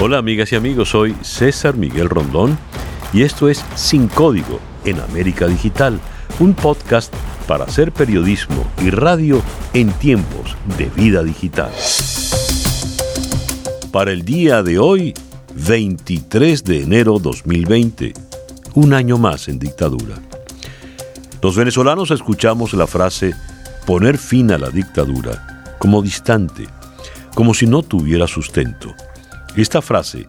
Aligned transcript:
Hola 0.00 0.18
amigas 0.18 0.52
y 0.52 0.54
amigos, 0.54 0.90
soy 0.90 1.16
César 1.22 1.76
Miguel 1.76 2.08
Rondón 2.08 2.56
y 3.12 3.22
esto 3.22 3.48
es 3.48 3.64
Sin 3.74 4.06
Código 4.06 4.60
en 4.84 5.00
América 5.00 5.48
Digital, 5.48 5.98
un 6.38 6.54
podcast 6.54 7.12
para 7.48 7.64
hacer 7.64 7.90
periodismo 7.90 8.64
y 8.80 8.90
radio 8.90 9.42
en 9.74 9.90
tiempos 9.90 10.56
de 10.78 10.84
vida 10.90 11.24
digital. 11.24 11.72
Para 13.90 14.12
el 14.12 14.24
día 14.24 14.62
de 14.62 14.78
hoy, 14.78 15.14
23 15.66 16.62
de 16.62 16.82
enero 16.84 17.18
2020, 17.18 18.12
un 18.74 18.94
año 18.94 19.18
más 19.18 19.48
en 19.48 19.58
dictadura. 19.58 20.14
Los 21.42 21.56
venezolanos 21.56 22.12
escuchamos 22.12 22.72
la 22.72 22.86
frase 22.86 23.34
poner 23.84 24.16
fin 24.16 24.52
a 24.52 24.58
la 24.58 24.70
dictadura 24.70 25.66
como 25.80 26.02
distante, 26.02 26.68
como 27.34 27.52
si 27.52 27.66
no 27.66 27.82
tuviera 27.82 28.28
sustento. 28.28 28.94
Esta 29.58 29.82
frase, 29.82 30.28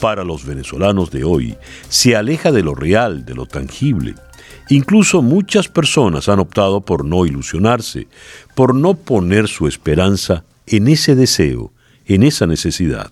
para 0.00 0.22
los 0.22 0.44
venezolanos 0.44 1.10
de 1.10 1.24
hoy, 1.24 1.56
se 1.88 2.14
aleja 2.14 2.52
de 2.52 2.62
lo 2.62 2.74
real, 2.74 3.24
de 3.24 3.34
lo 3.34 3.46
tangible. 3.46 4.14
Incluso 4.68 5.22
muchas 5.22 5.68
personas 5.68 6.28
han 6.28 6.40
optado 6.40 6.82
por 6.82 7.02
no 7.02 7.24
ilusionarse, 7.24 8.06
por 8.54 8.74
no 8.74 8.92
poner 8.92 9.48
su 9.48 9.66
esperanza 9.66 10.44
en 10.66 10.88
ese 10.88 11.14
deseo, 11.14 11.72
en 12.04 12.22
esa 12.22 12.46
necesidad. 12.46 13.10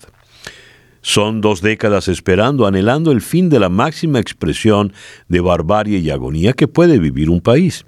Son 1.01 1.41
dos 1.41 1.63
décadas 1.63 2.09
esperando, 2.09 2.67
anhelando 2.67 3.11
el 3.11 3.21
fin 3.21 3.49
de 3.49 3.59
la 3.59 3.69
máxima 3.69 4.19
expresión 4.19 4.93
de 5.29 5.39
barbarie 5.39 5.97
y 5.97 6.11
agonía 6.11 6.53
que 6.53 6.67
puede 6.67 6.99
vivir 6.99 7.31
un 7.31 7.41
país. 7.41 7.87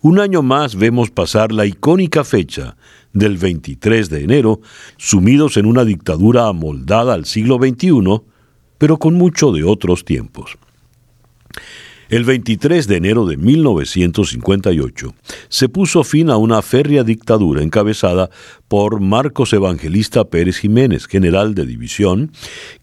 Un 0.00 0.20
año 0.20 0.42
más 0.42 0.76
vemos 0.76 1.10
pasar 1.10 1.50
la 1.50 1.66
icónica 1.66 2.22
fecha 2.22 2.76
del 3.12 3.36
23 3.36 4.08
de 4.08 4.22
enero, 4.22 4.60
sumidos 4.96 5.56
en 5.56 5.66
una 5.66 5.84
dictadura 5.84 6.46
amoldada 6.46 7.14
al 7.14 7.24
siglo 7.24 7.56
XXI, 7.56 8.22
pero 8.78 8.98
con 8.98 9.14
mucho 9.14 9.50
de 9.50 9.64
otros 9.64 10.04
tiempos. 10.04 10.56
El 12.10 12.24
23 12.24 12.86
de 12.86 12.96
enero 12.96 13.26
de 13.26 13.36
1958 13.36 15.14
se 15.48 15.68
puso 15.68 16.04
fin 16.04 16.30
a 16.30 16.36
una 16.36 16.62
férrea 16.62 17.02
dictadura 17.02 17.62
encabezada 17.62 18.30
por 18.68 19.00
Marcos 19.00 19.52
Evangelista 19.52 20.24
Pérez 20.24 20.58
Jiménez, 20.58 21.06
general 21.06 21.56
de 21.56 21.66
división, 21.66 22.30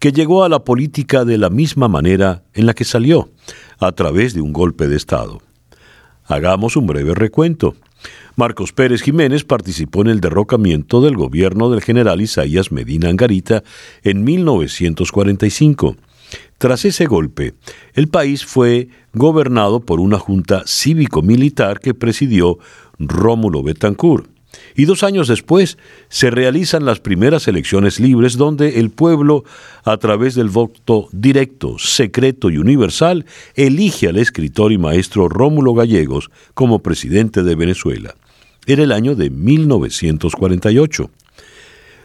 que 0.00 0.12
llegó 0.12 0.44
a 0.44 0.50
la 0.50 0.64
política 0.64 1.24
de 1.24 1.38
la 1.38 1.48
misma 1.48 1.88
manera 1.88 2.44
en 2.52 2.66
la 2.66 2.74
que 2.74 2.84
salió, 2.84 3.30
a 3.78 3.90
través 3.92 4.34
de 4.34 4.42
un 4.42 4.52
golpe 4.52 4.86
de 4.86 4.96
Estado. 4.96 5.45
Hagamos 6.26 6.76
un 6.76 6.86
breve 6.86 7.14
recuento. 7.14 7.74
Marcos 8.34 8.72
Pérez 8.72 9.02
Jiménez 9.02 9.44
participó 9.44 10.02
en 10.02 10.08
el 10.08 10.20
derrocamiento 10.20 11.00
del 11.00 11.16
gobierno 11.16 11.70
del 11.70 11.82
general 11.82 12.20
Isaías 12.20 12.70
Medina 12.70 13.08
Angarita 13.08 13.62
en 14.02 14.24
1945. 14.24 15.96
Tras 16.58 16.84
ese 16.84 17.06
golpe, 17.06 17.54
el 17.94 18.08
país 18.08 18.44
fue 18.44 18.88
gobernado 19.12 19.80
por 19.80 20.00
una 20.00 20.18
junta 20.18 20.64
cívico-militar 20.66 21.80
que 21.80 21.94
presidió 21.94 22.58
Rómulo 22.98 23.62
Betancourt 23.62 24.35
y 24.76 24.84
dos 24.84 25.02
años 25.02 25.26
después 25.26 25.78
se 26.08 26.30
realizan 26.30 26.84
las 26.84 27.00
primeras 27.00 27.48
elecciones 27.48 27.98
libres 27.98 28.36
donde 28.36 28.78
el 28.78 28.90
pueblo, 28.90 29.44
a 29.84 29.96
través 29.96 30.34
del 30.34 30.50
voto 30.50 31.08
directo, 31.12 31.78
secreto 31.78 32.50
y 32.50 32.58
universal, 32.58 33.24
elige 33.54 34.08
al 34.08 34.18
escritor 34.18 34.72
y 34.72 34.78
maestro 34.78 35.28
Rómulo 35.28 35.74
Gallegos 35.74 36.30
como 36.54 36.80
presidente 36.80 37.42
de 37.42 37.54
Venezuela. 37.54 38.14
Era 38.66 38.82
el 38.82 38.92
año 38.92 39.14
de 39.14 39.30
1948. 39.30 41.10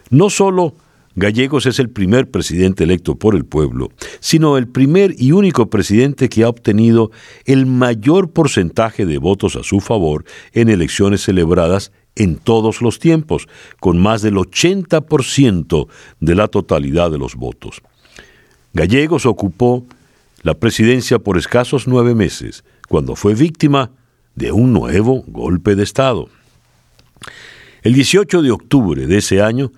No 0.10 0.30
solo 0.30 0.76
Gallegos 1.16 1.66
es 1.66 1.80
el 1.80 1.90
primer 1.90 2.32
presidente 2.32 2.86
electo 2.86 3.16
por 3.16 3.36
el 3.36 3.44
pueblo, 3.44 3.90
sino 4.22 4.58
el 4.58 4.68
primer 4.68 5.14
y 5.18 5.34
único 5.34 5.70
presidente 5.70 6.30
que 6.30 6.44
ha 6.44 6.50
obtenido 6.50 7.12
el 7.46 7.66
mayor 7.66 8.32
porcentaje 8.32 9.06
de 9.06 9.18
votos 9.18 9.58
a 9.58 9.64
su 9.64 9.82
favor 9.82 10.24
en 10.54 10.70
elecciones 10.70 11.22
celebradas 11.22 11.92
en 12.16 12.38
todos 12.38 12.82
los 12.82 13.00
tiempos, 13.00 13.48
con 13.80 14.00
más 14.00 14.22
del 14.22 14.36
80% 14.36 15.88
de 16.20 16.36
la 16.36 16.48
totalidad 16.48 17.12
de 17.12 17.18
los 17.18 17.36
votos. 17.36 17.82
Gallegos 18.74 19.26
ocupó 19.26 19.86
la 20.44 20.56
presidencia 20.56 21.20
por 21.20 21.38
escasos 21.38 21.88
nueve 21.88 22.16
meses, 22.16 22.64
cuando 22.88 23.16
fue 23.16 23.36
víctima 23.36 23.92
de 24.36 24.52
un 24.52 24.74
nuevo 24.74 25.24
golpe 25.28 25.76
de 25.76 25.84
Estado. 25.84 26.30
El 27.84 27.94
18 27.94 28.42
de 28.42 28.52
octubre 28.52 29.08
de 29.08 29.18
ese 29.18 29.42
año 29.42 29.72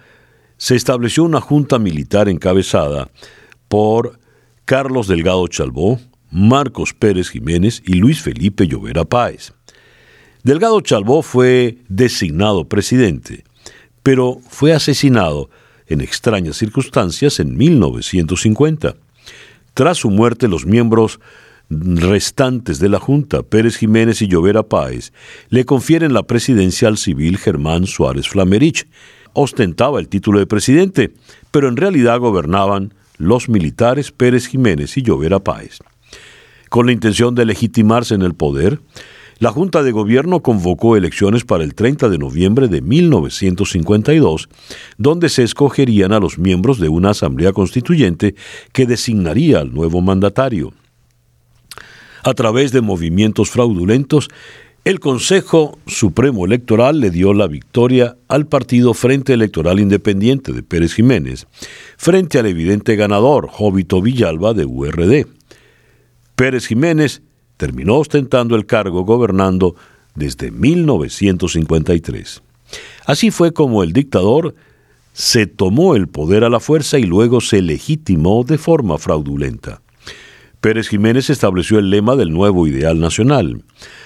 se 0.58 0.76
estableció 0.76 1.24
una 1.24 1.42
junta 1.42 1.80
militar 1.80 2.30
encabezada 2.30 3.10
por 3.68 4.20
Carlos 4.66 5.08
Delgado 5.08 5.48
Chalbó, 5.48 6.00
Marcos 6.32 6.94
Pérez 6.94 7.30
Jiménez 7.30 7.82
y 7.86 7.94
Luis 7.94 8.22
Felipe 8.22 8.68
Llovera 8.68 9.06
Páez. 9.06 9.54
Delgado 10.44 10.81
Chalbó 10.81 11.22
fue 11.22 11.78
designado 11.88 12.68
presidente, 12.68 13.46
pero 14.04 14.40
fue 14.50 14.74
asesinado 14.74 15.50
en 15.88 16.02
extrañas 16.02 16.58
circunstancias 16.58 17.40
en 17.40 17.56
1950. 17.56 18.96
Tras 19.74 20.00
su 20.00 20.09
muerte, 20.09 20.50
los 20.50 20.66
miembros 20.66 21.22
restantes 21.70 22.80
de 22.80 22.90
la 22.90 23.00
Junta, 23.00 23.42
Pérez 23.42 23.78
Jiménez 23.78 24.22
y 24.22 24.28
Llovera 24.28 24.64
Páez, 24.64 25.14
le 25.48 25.64
confieren 25.64 26.14
la 26.14 26.24
presidencia 26.24 26.90
al 26.90 26.98
civil 26.98 27.38
Germán 27.38 27.88
Suárez 27.88 28.28
Flamerich. 28.28 28.86
Ostentaba 29.31 30.02
el 30.02 30.10
título 30.10 30.40
de 30.40 30.46
presidente, 30.46 31.14
pero 31.52 31.70
en 31.70 31.78
realidad 31.78 32.20
gobernaban 32.20 32.94
los 33.18 33.48
militares 33.48 34.12
Pérez 34.12 34.48
Jiménez 34.48 34.98
y 34.98 35.04
Llovera 35.04 35.40
Páez. 35.40 35.80
Con 36.68 36.86
la 36.86 36.92
intención 36.92 37.34
de 37.34 37.46
legitimarse 37.46 38.14
en 38.14 38.24
el 38.24 38.34
poder, 38.34 38.81
la 39.40 39.52
Junta 39.52 39.84
de 39.84 39.92
Gobierno 39.92 40.42
convocó 40.42 40.96
elecciones 40.96 41.44
para 41.44 41.64
el 41.64 41.76
30 41.76 42.10
de 42.10 42.18
noviembre 42.18 42.68
de 42.68 42.82
1952, 42.82 44.50
donde 44.98 45.30
se 45.30 45.44
escogerían 45.44 46.14
a 46.14 46.20
los 46.20 46.38
miembros 46.38 46.80
de 46.80 46.90
una 46.90 47.12
asamblea 47.12 47.52
constituyente 47.52 48.36
que 48.72 48.86
designaría 48.86 49.60
al 49.60 49.74
nuevo 49.74 50.02
mandatario. 50.02 50.74
A 52.24 52.34
través 52.34 52.72
de 52.72 52.82
movimientos 52.82 53.50
fraudulentos, 53.50 54.30
el 54.86 55.00
Consejo 55.00 55.78
Supremo 55.88 56.46
Electoral 56.46 57.00
le 57.00 57.10
dio 57.10 57.34
la 57.34 57.48
victoria 57.48 58.18
al 58.28 58.48
partido 58.48 58.94
Frente 58.94 59.34
Electoral 59.34 59.80
Independiente 59.80 60.52
de 60.52 60.62
Pérez 60.62 60.94
Jiménez, 60.94 61.48
frente 61.98 62.38
al 62.38 62.48
evidente 62.48 62.98
ganador, 62.98 63.48
Jovito 63.48 64.02
Villalba 64.02 64.54
de 64.54 64.66
URD. 64.66 65.26
Pérez 66.36 66.68
Jiménez 66.68 67.22
terminó 67.58 67.97
ostentando 67.97 68.56
el 68.56 68.66
cargo 68.66 69.03
gobernando 69.03 69.75
desde 70.16 70.52
1953. 70.52 72.41
Así 73.06 73.31
fue 73.31 73.53
como 73.53 73.84
el 73.84 73.94
dictador 73.94 74.56
se 75.14 75.46
tomó 75.46 75.96
el 75.96 76.08
poder 76.08 76.44
a 76.44 76.50
la 76.50 76.59
fuerza 76.59 76.97
y 76.97 77.03
luego 77.03 77.40
se 77.40 77.62
legitimó 77.62 78.44
de 78.44 78.58
forma 78.58 78.97
fraudulenta. 78.97 79.81
Pérez 80.59 80.88
Jiménez 80.88 81.30
estableció 81.30 81.78
el 81.78 81.90
lema 81.90 82.16
del 82.16 82.31
nuevo 82.31 82.66
ideal 82.68 83.00
nacional. 83.00 83.63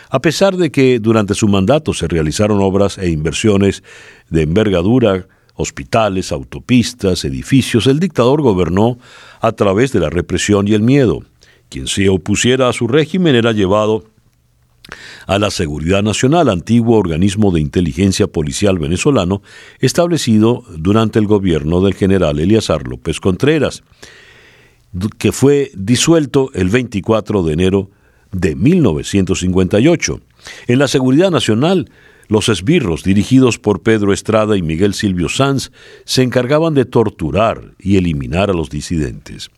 A 0.09 0.19
pesar 0.21 0.57
de 0.57 0.71
que 0.71 0.99
durante 0.99 1.33
su 1.33 1.47
mandato 1.47 1.93
se 1.93 2.07
realizaron 2.07 2.61
obras 2.61 2.97
e 2.97 3.09
inversiones 3.09 3.83
de 4.29 4.41
envergadura, 4.41 5.27
hospitales, 5.53 6.31
autopistas, 6.31 7.25
edificios, 7.25 7.87
el 7.87 7.99
dictador 7.99 8.41
gobernó 8.41 8.97
a 9.39 9.51
través 9.51 9.91
de 9.93 9.99
la 9.99 10.09
represión 10.09 10.67
y 10.67 10.73
el 10.73 10.81
miedo. 10.81 11.21
Quien 11.69 11.87
se 11.87 12.09
opusiera 12.09 12.69
a 12.69 12.73
su 12.73 12.87
régimen 12.87 13.35
era 13.35 13.51
llevado 13.51 14.05
a 15.25 15.37
la 15.39 15.51
Seguridad 15.51 16.01
Nacional, 16.01 16.49
antiguo 16.49 16.97
organismo 16.97 17.51
de 17.51 17.59
inteligencia 17.59 18.27
policial 18.27 18.79
venezolano 18.79 19.41
establecido 19.79 20.63
durante 20.77 21.19
el 21.19 21.27
gobierno 21.27 21.81
del 21.81 21.93
general 21.93 22.39
Eliazar 22.39 22.87
López 22.87 23.19
Contreras, 23.19 23.83
que 25.17 25.31
fue 25.31 25.71
disuelto 25.75 26.49
el 26.53 26.69
24 26.69 27.43
de 27.43 27.53
enero 27.53 27.91
de 28.31 28.55
1958. 28.55 30.21
En 30.67 30.79
la 30.79 30.87
Seguridad 30.87 31.31
Nacional, 31.31 31.89
los 32.29 32.49
esbirros, 32.49 33.03
dirigidos 33.03 33.57
por 33.57 33.81
Pedro 33.81 34.13
Estrada 34.13 34.57
y 34.57 34.61
Miguel 34.61 34.93
Silvio 34.93 35.29
Sanz, 35.29 35.71
se 36.05 36.23
encargaban 36.23 36.73
de 36.73 36.85
torturar 36.85 37.73
y 37.79 37.97
eliminar 37.97 38.49
a 38.49 38.53
los 38.53 38.69
disidentes. 38.69 39.49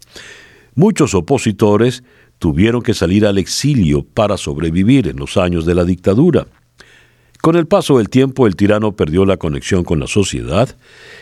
Muchos 0.80 1.14
opositores 1.14 2.06
tuvieron 2.38 2.82
que 2.82 2.94
salir 2.94 3.26
al 3.26 3.38
exilio 3.38 4.06
para 4.06 4.38
sobrevivir 4.38 5.10
en 5.10 5.18
los 5.18 5.36
años 5.36 5.66
de 5.66 5.76
la 5.76 5.84
dictadura. 5.84 6.48
Con 7.42 7.58
el 7.58 7.68
paso 7.68 7.98
del 7.98 8.08
tiempo 8.08 8.48
el 8.48 8.56
tirano 8.56 8.94
perdió 8.94 9.26
la 9.26 9.36
conexión 9.36 9.84
con 9.84 10.00
la 10.00 10.08
sociedad 10.08 10.78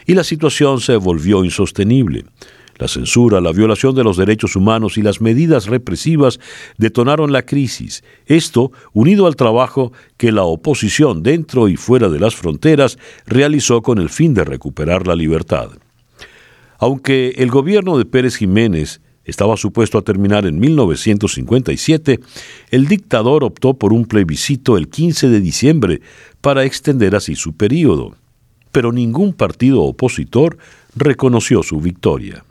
y 0.06 0.14
la 0.14 0.24
situación 0.24 0.80
se 0.80 0.96
volvió 0.96 1.44
insostenible. 1.44 2.26
La 2.78 2.88
censura, 2.88 3.42
la 3.42 3.52
violación 3.52 3.96
de 3.96 4.04
los 4.04 4.16
derechos 4.16 4.56
humanos 4.56 4.96
y 5.00 5.02
las 5.02 5.22
medidas 5.22 5.66
represivas 5.66 6.40
detonaron 6.78 7.32
la 7.32 7.42
crisis. 7.42 8.04
Esto, 8.28 8.72
unido 8.94 9.26
al 9.26 9.36
trabajo 9.36 9.92
que 10.18 10.32
la 10.32 10.44
oposición 10.44 11.24
dentro 11.24 11.68
y 11.68 11.78
fuera 11.78 12.10
de 12.10 12.20
las 12.20 12.36
fronteras 12.36 13.00
realizó 13.26 13.82
con 13.82 13.98
el 13.98 14.10
fin 14.10 14.36
de 14.36 14.44
recuperar 14.44 15.08
la 15.08 15.16
libertad. 15.16 15.72
Aunque 16.78 17.30
el 17.38 17.50
gobierno 17.50 17.98
de 17.98 18.06
Pérez 18.06 18.36
Jiménez 18.36 19.02
estaba 19.28 19.58
supuesto 19.58 19.98
a 19.98 20.02
terminar 20.02 20.46
en 20.46 20.60
1957, 20.60 22.20
el 22.72 22.88
dictador 22.88 23.44
optó 23.44 23.76
por 23.76 23.94
un 23.94 24.06
plebiscito 24.06 24.78
el 24.78 24.88
15 24.88 25.30
de 25.30 25.42
diciembre 25.42 26.02
para 26.42 26.64
extender 26.64 27.16
así 27.16 27.36
su 27.36 27.54
período, 27.54 28.16
pero 28.72 28.92
ningún 28.92 29.34
partido 29.34 29.84
opositor 29.84 30.58
reconoció 30.96 31.62
su 31.62 31.80
victoria. 31.80 32.44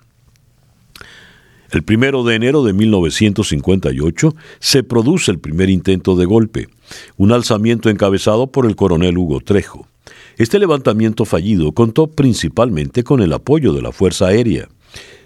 El 1.73 1.83
primero 1.83 2.23
de 2.23 2.37
enero 2.37 2.63
de 2.63 2.73
1958 2.73 4.35
se 4.61 4.83
produce 4.85 5.33
el 5.33 5.41
primer 5.41 5.69
intento 5.69 6.15
de 6.15 6.25
golpe, 6.25 6.69
un 7.17 7.33
alzamiento 7.33 7.91
encabezado 7.91 8.47
por 8.47 8.67
el 8.67 8.77
coronel 8.77 9.19
Hugo 9.19 9.41
Trejo. 9.41 9.89
Este 10.37 10.59
levantamiento 10.59 11.25
fallido 11.25 11.73
contó 11.73 12.07
principalmente 12.09 13.03
con 13.03 13.21
el 13.21 13.33
apoyo 13.33 13.73
de 13.73 13.83
la 13.83 13.91
Fuerza 13.91 14.27
Aérea. 14.27 14.69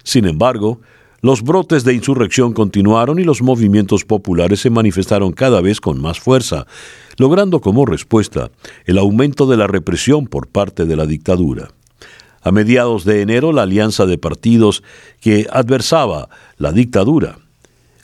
Sin 0.02 0.24
embargo, 0.24 0.80
los 1.22 1.42
brotes 1.42 1.84
de 1.84 1.94
insurrección 1.94 2.52
continuaron 2.52 3.18
y 3.18 3.24
los 3.24 3.42
movimientos 3.42 4.04
populares 4.04 4.60
se 4.60 4.70
manifestaron 4.70 5.32
cada 5.32 5.60
vez 5.60 5.80
con 5.80 6.00
más 6.00 6.18
fuerza, 6.18 6.66
logrando 7.18 7.60
como 7.60 7.84
respuesta 7.84 8.50
el 8.86 8.96
aumento 8.96 9.46
de 9.46 9.58
la 9.58 9.66
represión 9.66 10.26
por 10.26 10.48
parte 10.48 10.86
de 10.86 10.96
la 10.96 11.06
dictadura. 11.06 11.68
A 12.42 12.52
mediados 12.52 13.04
de 13.04 13.20
enero, 13.20 13.52
la 13.52 13.62
alianza 13.62 14.06
de 14.06 14.16
partidos 14.16 14.82
que 15.20 15.46
adversaba 15.52 16.30
la 16.56 16.72
dictadura, 16.72 17.38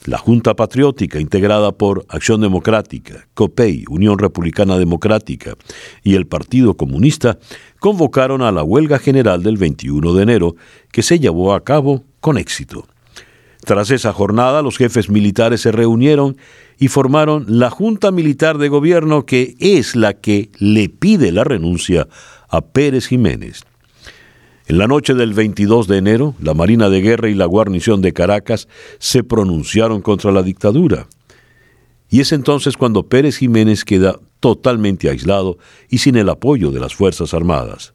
la 0.05 0.19
Junta 0.19 0.55
Patriótica, 0.55 1.19
integrada 1.19 1.73
por 1.73 2.05
Acción 2.11 2.43
Democrática, 2.43 3.27
COPEI, 3.33 3.85
Unión 3.89 4.19
Republicana 4.19 4.77
Democrática 4.77 5.57
y 6.05 6.15
el 6.17 6.27
Partido 6.27 6.77
Comunista, 6.77 7.39
convocaron 7.81 8.43
a 8.43 8.53
la 8.53 8.63
huelga 8.63 8.99
general 8.99 9.43
del 9.43 9.57
21 9.57 10.13
de 10.13 10.23
enero, 10.23 10.57
que 10.93 11.03
se 11.03 11.19
llevó 11.19 11.55
a 11.55 11.65
cabo 11.65 12.05
con 12.21 12.37
éxito. 12.37 12.87
Tras 13.67 13.91
esa 13.91 14.13
jornada, 14.13 14.63
los 14.63 14.79
jefes 14.79 15.11
militares 15.11 15.63
se 15.63 15.73
reunieron 15.73 16.37
y 16.79 16.87
formaron 16.87 17.47
la 17.49 17.69
Junta 17.69 18.13
Militar 18.13 18.59
de 18.59 18.69
Gobierno 18.69 19.27
que 19.27 19.57
es 19.59 19.97
la 19.97 20.15
que 20.15 20.51
le 20.61 20.89
pide 20.89 21.33
la 21.33 21.43
renuncia 21.43 22.07
a 22.49 22.61
Pérez 22.61 23.09
Jiménez. 23.09 23.65
En 24.69 24.79
la 24.79 24.87
noche 24.87 25.15
del 25.15 25.35
22 25.35 25.89
de 25.89 25.99
enero, 25.99 26.37
la 26.39 26.55
Marina 26.55 26.89
de 26.89 27.01
Guerra 27.01 27.29
y 27.29 27.35
la 27.35 27.47
guarnición 27.47 28.03
de 28.03 28.13
Caracas 28.13 28.69
se 29.01 29.25
pronunciaron 29.25 30.01
contra 30.01 30.31
la 30.31 30.45
dictadura. 30.45 31.09
Y 32.09 32.21
es 32.21 32.31
entonces 32.31 32.77
cuando 32.77 33.09
Pérez 33.09 33.37
Jiménez 33.39 33.85
queda 33.85 34.21
totalmente 34.39 35.11
aislado 35.11 35.59
y 35.89 35.99
sin 35.99 36.15
el 36.15 36.29
apoyo 36.29 36.71
de 36.71 36.79
las 36.79 36.95
Fuerzas 36.95 37.35
Armadas. 37.35 37.95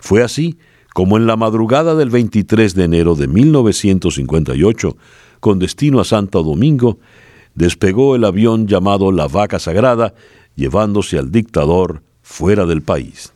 Fue 0.00 0.24
así 0.24 0.58
como 0.96 1.18
en 1.18 1.26
la 1.26 1.36
madrugada 1.36 1.94
del 1.94 2.08
23 2.08 2.74
de 2.74 2.84
enero 2.84 3.14
de 3.16 3.28
1958, 3.28 4.96
con 5.40 5.58
destino 5.58 6.00
a 6.00 6.04
Santo 6.04 6.42
Domingo, 6.42 7.00
despegó 7.54 8.16
el 8.16 8.24
avión 8.24 8.66
llamado 8.66 9.12
La 9.12 9.28
Vaca 9.28 9.58
Sagrada, 9.58 10.14
llevándose 10.54 11.18
al 11.18 11.30
dictador 11.30 12.02
fuera 12.22 12.64
del 12.64 12.80
país. 12.80 13.34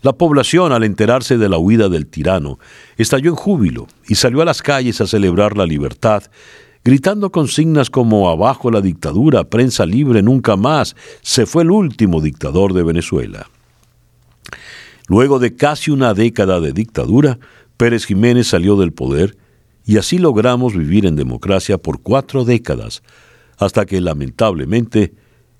La 0.00 0.14
población, 0.14 0.72
al 0.72 0.84
enterarse 0.84 1.36
de 1.36 1.50
la 1.50 1.58
huida 1.58 1.90
del 1.90 2.06
tirano, 2.06 2.58
estalló 2.96 3.28
en 3.28 3.36
júbilo 3.36 3.86
y 4.08 4.14
salió 4.14 4.40
a 4.40 4.46
las 4.46 4.62
calles 4.62 5.02
a 5.02 5.06
celebrar 5.06 5.58
la 5.58 5.66
libertad, 5.66 6.22
gritando 6.82 7.30
consignas 7.30 7.90
como 7.90 8.30
Abajo 8.30 8.70
la 8.70 8.80
dictadura, 8.80 9.44
prensa 9.44 9.84
libre, 9.84 10.22
nunca 10.22 10.56
más, 10.56 10.96
se 11.20 11.44
fue 11.44 11.62
el 11.62 11.72
último 11.72 12.22
dictador 12.22 12.72
de 12.72 12.84
Venezuela. 12.84 13.50
Luego 15.10 15.40
de 15.40 15.56
casi 15.56 15.90
una 15.90 16.14
década 16.14 16.60
de 16.60 16.72
dictadura, 16.72 17.40
Pérez 17.76 18.06
Jiménez 18.06 18.46
salió 18.46 18.76
del 18.76 18.92
poder 18.92 19.36
y 19.84 19.96
así 19.96 20.18
logramos 20.18 20.76
vivir 20.76 21.04
en 21.04 21.16
democracia 21.16 21.78
por 21.78 22.00
cuatro 22.00 22.44
décadas, 22.44 23.02
hasta 23.58 23.86
que 23.86 24.00
lamentablemente 24.00 25.12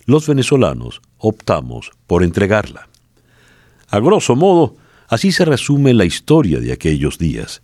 los 0.06 0.28
venezolanos 0.28 1.02
optamos 1.18 1.90
por 2.06 2.22
entregarla. 2.22 2.88
A 3.88 3.98
grosso 3.98 4.36
modo, 4.36 4.76
así 5.08 5.32
se 5.32 5.44
resume 5.44 5.94
la 5.94 6.04
historia 6.04 6.60
de 6.60 6.70
aquellos 6.70 7.18
días, 7.18 7.60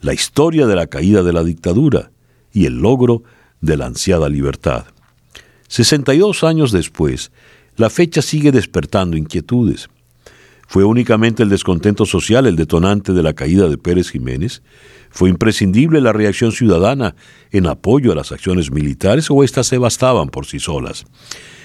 la 0.00 0.14
historia 0.14 0.66
de 0.66 0.76
la 0.76 0.86
caída 0.86 1.22
de 1.22 1.34
la 1.34 1.44
dictadura 1.44 2.10
y 2.54 2.64
el 2.64 2.78
logro 2.78 3.22
de 3.60 3.76
la 3.76 3.84
ansiada 3.84 4.30
libertad. 4.30 4.86
62 5.68 6.42
años 6.42 6.72
después, 6.72 7.32
la 7.76 7.90
fecha 7.90 8.22
sigue 8.22 8.50
despertando 8.50 9.18
inquietudes. 9.18 9.90
¿Fue 10.68 10.84
únicamente 10.84 11.42
el 11.42 11.48
descontento 11.48 12.04
social 12.04 12.46
el 12.46 12.54
detonante 12.54 13.14
de 13.14 13.22
la 13.22 13.32
caída 13.32 13.70
de 13.70 13.78
Pérez 13.78 14.10
Jiménez? 14.10 14.62
¿Fue 15.08 15.30
imprescindible 15.30 16.02
la 16.02 16.12
reacción 16.12 16.52
ciudadana 16.52 17.14
en 17.50 17.66
apoyo 17.66 18.12
a 18.12 18.14
las 18.14 18.32
acciones 18.32 18.70
militares 18.70 19.30
o 19.30 19.42
éstas 19.42 19.66
se 19.66 19.78
bastaban 19.78 20.28
por 20.28 20.44
sí 20.44 20.60
solas? 20.60 21.06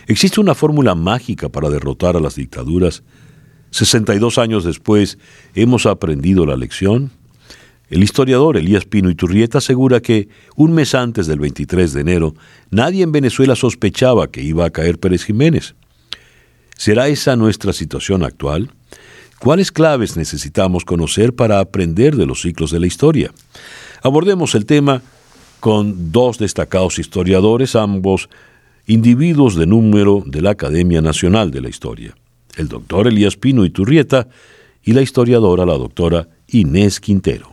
¿Existe 0.07 0.39
una 0.39 0.55
fórmula 0.55 0.95
mágica 0.95 1.49
para 1.49 1.69
derrotar 1.69 2.15
a 2.15 2.21
las 2.21 2.35
dictaduras? 2.35 3.03
62 3.71 4.37
años 4.37 4.63
después, 4.63 5.17
¿hemos 5.53 5.85
aprendido 5.85 6.45
la 6.45 6.55
lección? 6.55 7.11
El 7.89 8.03
historiador 8.03 8.55
Elías 8.55 8.85
Pino 8.85 9.09
Iturrieta 9.09 9.57
asegura 9.57 9.99
que, 9.99 10.29
un 10.55 10.73
mes 10.73 10.95
antes 10.95 11.27
del 11.27 11.39
23 11.39 11.91
de 11.91 11.99
enero, 11.99 12.35
nadie 12.71 13.03
en 13.03 13.11
Venezuela 13.11 13.57
sospechaba 13.57 14.31
que 14.31 14.41
iba 14.41 14.65
a 14.65 14.69
caer 14.69 14.97
Pérez 14.97 15.25
Jiménez. 15.25 15.75
¿Será 16.77 17.07
esa 17.07 17.35
nuestra 17.35 17.73
situación 17.73 18.23
actual? 18.23 18.71
¿Cuáles 19.43 19.73
claves 19.73 20.15
necesitamos 20.15 20.85
conocer 20.85 21.33
para 21.33 21.59
aprender 21.59 22.15
de 22.15 22.25
los 22.25 22.43
ciclos 22.43 22.71
de 22.71 22.79
la 22.79 22.87
historia? 22.87 23.33
Abordemos 24.01 24.55
el 24.55 24.65
tema 24.65 25.01
con 25.59 26.13
dos 26.13 26.37
destacados 26.37 26.97
historiadores, 26.97 27.75
ambos 27.75 28.29
individuos 28.87 29.57
de 29.57 29.65
número 29.67 30.23
de 30.25 30.41
la 30.41 30.51
Academia 30.51 31.01
Nacional 31.01 31.51
de 31.51 31.59
la 31.59 31.67
Historia, 31.67 32.15
el 32.55 32.69
doctor 32.69 33.05
Elías 33.05 33.35
Pino 33.35 33.65
Iturrieta 33.65 34.29
y 34.81 34.93
la 34.93 35.01
historiadora, 35.01 35.65
la 35.65 35.77
doctora 35.77 36.29
Inés 36.47 37.01
Quintero. 37.01 37.51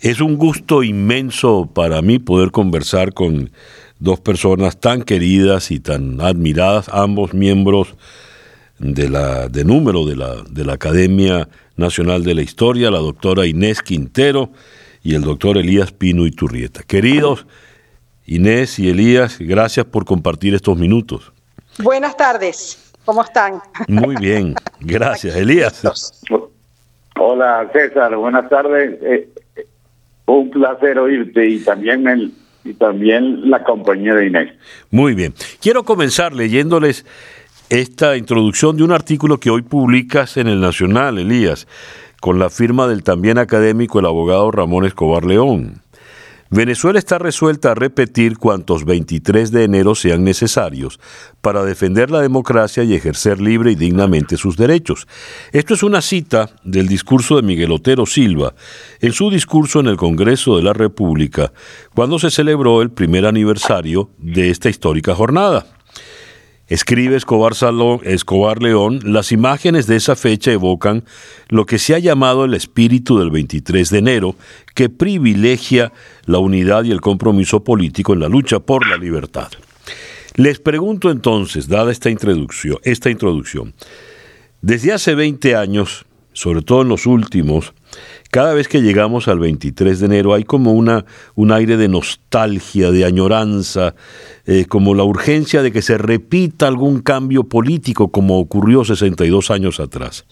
Es 0.00 0.20
un 0.20 0.36
gusto 0.36 0.82
inmenso 0.82 1.66
para 1.72 2.02
mí 2.02 2.18
poder 2.18 2.50
conversar 2.50 3.14
con 3.14 3.50
dos 3.98 4.20
personas 4.20 4.78
tan 4.78 5.00
queridas 5.00 5.70
y 5.70 5.80
tan 5.80 6.20
admiradas, 6.20 6.90
ambos 6.90 7.32
miembros 7.32 7.94
de, 8.82 9.08
la, 9.08 9.48
de 9.48 9.64
número 9.64 10.04
de 10.04 10.16
la, 10.16 10.42
de 10.50 10.64
la 10.64 10.74
Academia 10.74 11.48
Nacional 11.76 12.24
de 12.24 12.34
la 12.34 12.42
Historia, 12.42 12.90
la 12.90 12.98
doctora 12.98 13.46
Inés 13.46 13.80
Quintero 13.80 14.50
y 15.02 15.14
el 15.14 15.22
doctor 15.22 15.56
Elías 15.56 15.92
Pino 15.92 16.26
Iturrieta. 16.26 16.82
Queridos 16.82 17.46
Inés 18.26 18.78
y 18.78 18.90
Elías, 18.90 19.38
gracias 19.38 19.86
por 19.86 20.04
compartir 20.04 20.54
estos 20.54 20.76
minutos. 20.76 21.32
Buenas 21.78 22.16
tardes, 22.16 22.92
¿cómo 23.04 23.22
están? 23.22 23.60
Muy 23.88 24.16
bien, 24.16 24.54
gracias. 24.80 25.36
Elías. 25.36 25.82
Hola 27.18 27.70
César, 27.72 28.16
buenas 28.16 28.48
tardes. 28.48 28.98
Eh, 29.02 29.28
un 30.26 30.50
placer 30.50 30.98
oírte 30.98 31.48
y 31.48 31.60
también 31.60 32.06
el, 32.08 32.32
y 32.64 32.74
también 32.74 33.48
la 33.48 33.62
compañía 33.62 34.14
de 34.14 34.26
Inés. 34.26 34.54
Muy 34.90 35.14
bien. 35.14 35.34
Quiero 35.60 35.84
comenzar 35.84 36.32
leyéndoles 36.32 37.06
esta 37.80 38.18
introducción 38.18 38.76
de 38.76 38.82
un 38.82 38.92
artículo 38.92 39.40
que 39.40 39.48
hoy 39.48 39.62
publicas 39.62 40.36
en 40.36 40.46
el 40.46 40.60
Nacional, 40.60 41.18
Elías, 41.18 41.66
con 42.20 42.38
la 42.38 42.50
firma 42.50 42.86
del 42.86 43.02
también 43.02 43.38
académico 43.38 43.98
el 43.98 44.04
abogado 44.04 44.50
Ramón 44.50 44.84
Escobar 44.84 45.24
León. 45.24 45.80
Venezuela 46.50 46.98
está 46.98 47.18
resuelta 47.18 47.70
a 47.70 47.74
repetir 47.74 48.36
cuantos 48.36 48.84
23 48.84 49.50
de 49.52 49.64
enero 49.64 49.94
sean 49.94 50.22
necesarios 50.22 51.00
para 51.40 51.64
defender 51.64 52.10
la 52.10 52.20
democracia 52.20 52.84
y 52.84 52.92
ejercer 52.92 53.40
libre 53.40 53.70
y 53.72 53.74
dignamente 53.74 54.36
sus 54.36 54.58
derechos. 54.58 55.08
Esto 55.52 55.72
es 55.72 55.82
una 55.82 56.02
cita 56.02 56.50
del 56.64 56.88
discurso 56.88 57.36
de 57.36 57.42
Miguel 57.42 57.72
Otero 57.72 58.04
Silva 58.04 58.52
en 59.00 59.14
su 59.14 59.30
discurso 59.30 59.80
en 59.80 59.86
el 59.86 59.96
Congreso 59.96 60.58
de 60.58 60.62
la 60.62 60.74
República 60.74 61.54
cuando 61.94 62.18
se 62.18 62.30
celebró 62.30 62.82
el 62.82 62.90
primer 62.90 63.24
aniversario 63.24 64.10
de 64.18 64.50
esta 64.50 64.68
histórica 64.68 65.14
jornada. 65.14 65.64
Escribe 66.68 67.16
Escobar, 67.16 67.52
Escobar 68.04 68.62
León, 68.62 69.00
las 69.04 69.32
imágenes 69.32 69.86
de 69.86 69.96
esa 69.96 70.16
fecha 70.16 70.52
evocan 70.52 71.04
lo 71.48 71.66
que 71.66 71.78
se 71.78 71.94
ha 71.94 71.98
llamado 71.98 72.44
el 72.44 72.54
espíritu 72.54 73.18
del 73.18 73.30
23 73.30 73.90
de 73.90 73.98
enero, 73.98 74.36
que 74.74 74.88
privilegia 74.88 75.92
la 76.24 76.38
unidad 76.38 76.84
y 76.84 76.90
el 76.92 77.00
compromiso 77.00 77.64
político 77.64 78.12
en 78.14 78.20
la 78.20 78.28
lucha 78.28 78.60
por 78.60 78.88
la 78.88 78.96
libertad. 78.96 79.48
Les 80.36 80.60
pregunto 80.60 81.10
entonces, 81.10 81.68
dada 81.68 81.92
esta 81.92 82.08
introducción, 82.08 82.78
esta 82.84 83.10
introducción, 83.10 83.74
desde 84.62 84.92
hace 84.92 85.14
20 85.14 85.56
años, 85.56 86.06
sobre 86.32 86.62
todo 86.62 86.82
en 86.82 86.88
los 86.88 87.04
últimos, 87.04 87.74
cada 88.32 88.54
vez 88.54 88.66
que 88.66 88.80
llegamos 88.80 89.28
al 89.28 89.38
23 89.38 90.00
de 90.00 90.06
enero 90.06 90.32
hay 90.32 90.44
como 90.44 90.72
una, 90.72 91.04
un 91.34 91.52
aire 91.52 91.76
de 91.76 91.86
nostalgia, 91.86 92.90
de 92.90 93.04
añoranza, 93.04 93.94
eh, 94.46 94.64
como 94.64 94.94
la 94.94 95.04
urgencia 95.04 95.60
de 95.60 95.70
que 95.70 95.82
se 95.82 95.98
repita 95.98 96.66
algún 96.66 97.02
cambio 97.02 97.44
político 97.44 98.10
como 98.10 98.38
ocurrió 98.38 98.86
62 98.86 99.50
años 99.50 99.80
atrás. 99.80 100.24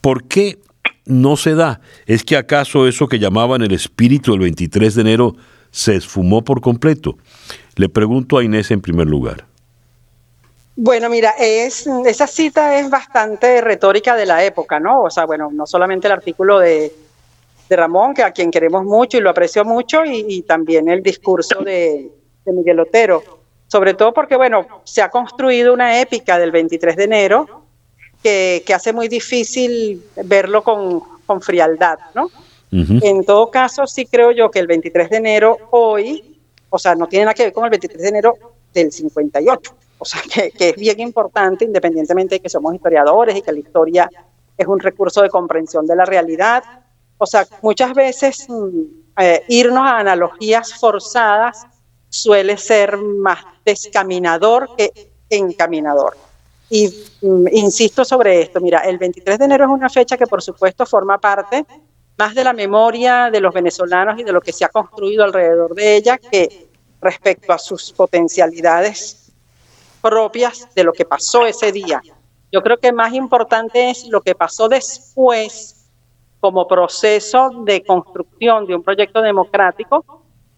¿Por 0.00 0.28
qué 0.28 0.60
no 1.06 1.36
se 1.36 1.56
da. 1.56 1.80
¿Es 2.06 2.22
que 2.22 2.36
acaso 2.36 2.86
eso 2.86 3.08
que 3.08 3.18
llamaban 3.18 3.62
el 3.62 3.72
espíritu 3.72 4.30
del 4.30 4.40
23 4.40 4.94
de 4.94 5.00
enero 5.00 5.34
se 5.72 5.96
esfumó 5.96 6.44
por 6.44 6.60
completo? 6.60 7.18
Le 7.74 7.88
pregunto 7.88 8.38
a 8.38 8.44
Inés 8.44 8.70
en 8.70 8.80
primer 8.80 9.08
lugar. 9.08 9.44
Bueno, 10.76 11.10
mira, 11.10 11.34
es, 11.38 11.88
esa 12.06 12.28
cita 12.28 12.78
es 12.78 12.90
bastante 12.90 13.60
retórica 13.60 14.14
de 14.14 14.26
la 14.26 14.44
época, 14.44 14.78
¿no? 14.78 15.02
O 15.02 15.10
sea, 15.10 15.24
bueno, 15.24 15.50
no 15.52 15.66
solamente 15.66 16.06
el 16.06 16.12
artículo 16.12 16.60
de, 16.60 16.92
Ramón, 17.70 18.14
que 18.14 18.22
a 18.22 18.30
quien 18.30 18.50
queremos 18.50 18.84
mucho 18.84 19.18
y 19.18 19.20
lo 19.20 19.30
aprecio 19.30 19.64
mucho, 19.64 20.04
y, 20.04 20.42
también 20.42 20.88
el 20.88 21.02
discurso 21.02 21.60
de, 21.60 22.10
Miguel 22.46 22.80
Otero. 22.80 23.22
Sobre 23.66 23.94
todo 23.94 24.12
porque, 24.12 24.36
bueno, 24.36 24.66
se 24.84 25.02
ha 25.02 25.10
construido 25.10 25.72
una 25.72 26.00
épica 26.00 26.38
del 26.38 26.52
23 26.52 26.96
de 26.96 27.04
enero 27.04 27.62
que, 28.22 28.62
hace 28.74 28.92
muy 28.92 29.08
difícil 29.08 30.02
verlo 30.24 30.62
con, 30.62 31.00
con 31.26 31.40
frialdad, 31.40 31.98
¿no? 32.14 32.30
En 32.70 33.24
todo 33.24 33.52
caso, 33.52 33.86
sí 33.86 34.04
creo 34.06 34.32
yo 34.32 34.50
que 34.50 34.58
el 34.58 34.66
23 34.66 35.08
de 35.08 35.16
enero 35.16 35.58
hoy, 35.70 36.40
o 36.70 36.78
sea, 36.78 36.96
no 36.96 37.06
tiene 37.06 37.26
nada 37.26 37.34
que 37.34 37.44
ver 37.44 37.52
con 37.52 37.62
el 37.62 37.70
23 37.70 38.02
de 38.02 38.08
enero 38.08 38.34
del 38.72 38.90
58 38.90 39.76
o 40.04 40.04
sea, 40.04 40.20
que, 40.22 40.68
es 40.68 40.76
bien 40.76 41.00
importante, 41.00 41.64
independientemente 41.64 42.34
de 42.34 42.40
que 42.40 42.50
somos 42.50 42.74
historiadores 42.74 43.36
y 43.36 43.40
que 43.42 43.52
la 43.52 43.58
historia 43.58 44.10
es 44.56 44.66
un 44.66 44.78
recurso 44.78 45.22
de 45.22 45.30
comprensión 45.30 45.86
de 45.86 45.96
la 45.96 46.04
realidad. 46.04 46.62
O 47.24 47.26
sea, 47.26 47.46
muchas 47.62 47.94
veces 47.94 48.46
mm, 48.48 48.80
eh, 49.18 49.44
irnos 49.48 49.82
a 49.82 49.98
analogías 49.98 50.74
forzadas 50.74 51.66
suele 52.10 52.58
ser 52.58 52.98
más 52.98 53.38
descaminador 53.64 54.76
que 54.76 55.10
encaminador. 55.30 56.16
Y 56.68 56.88
mm, 57.22 57.46
insisto 57.52 58.04
sobre 58.04 58.42
esto, 58.42 58.60
mira, 58.60 58.80
el 58.80 58.98
23 58.98 59.38
de 59.38 59.44
enero 59.46 59.64
es 59.64 59.70
una 59.70 59.88
fecha 59.88 60.18
que 60.18 60.26
por 60.26 60.42
supuesto 60.42 60.84
forma 60.84 61.16
parte 61.16 61.64
más 62.18 62.34
de 62.34 62.44
la 62.44 62.52
memoria 62.52 63.30
de 63.32 63.40
los 63.40 63.54
venezolanos 63.54 64.20
y 64.20 64.22
de 64.22 64.32
lo 64.32 64.42
que 64.42 64.52
se 64.52 64.66
ha 64.66 64.68
construido 64.68 65.24
alrededor 65.24 65.74
de 65.74 65.96
ella 65.96 66.18
que 66.18 66.68
respecto 67.00 67.54
a 67.54 67.58
sus 67.58 67.90
potencialidades 67.90 69.32
propias 70.02 70.68
de 70.74 70.84
lo 70.84 70.92
que 70.92 71.06
pasó 71.06 71.46
ese 71.46 71.72
día. 71.72 72.02
Yo 72.52 72.62
creo 72.62 72.76
que 72.76 72.92
más 72.92 73.14
importante 73.14 73.88
es 73.88 74.04
lo 74.08 74.20
que 74.20 74.34
pasó 74.34 74.68
después 74.68 75.83
como 76.44 76.68
proceso 76.68 77.48
de 77.64 77.82
construcción 77.82 78.66
de 78.66 78.74
un 78.74 78.82
proyecto 78.82 79.22
democrático 79.22 80.04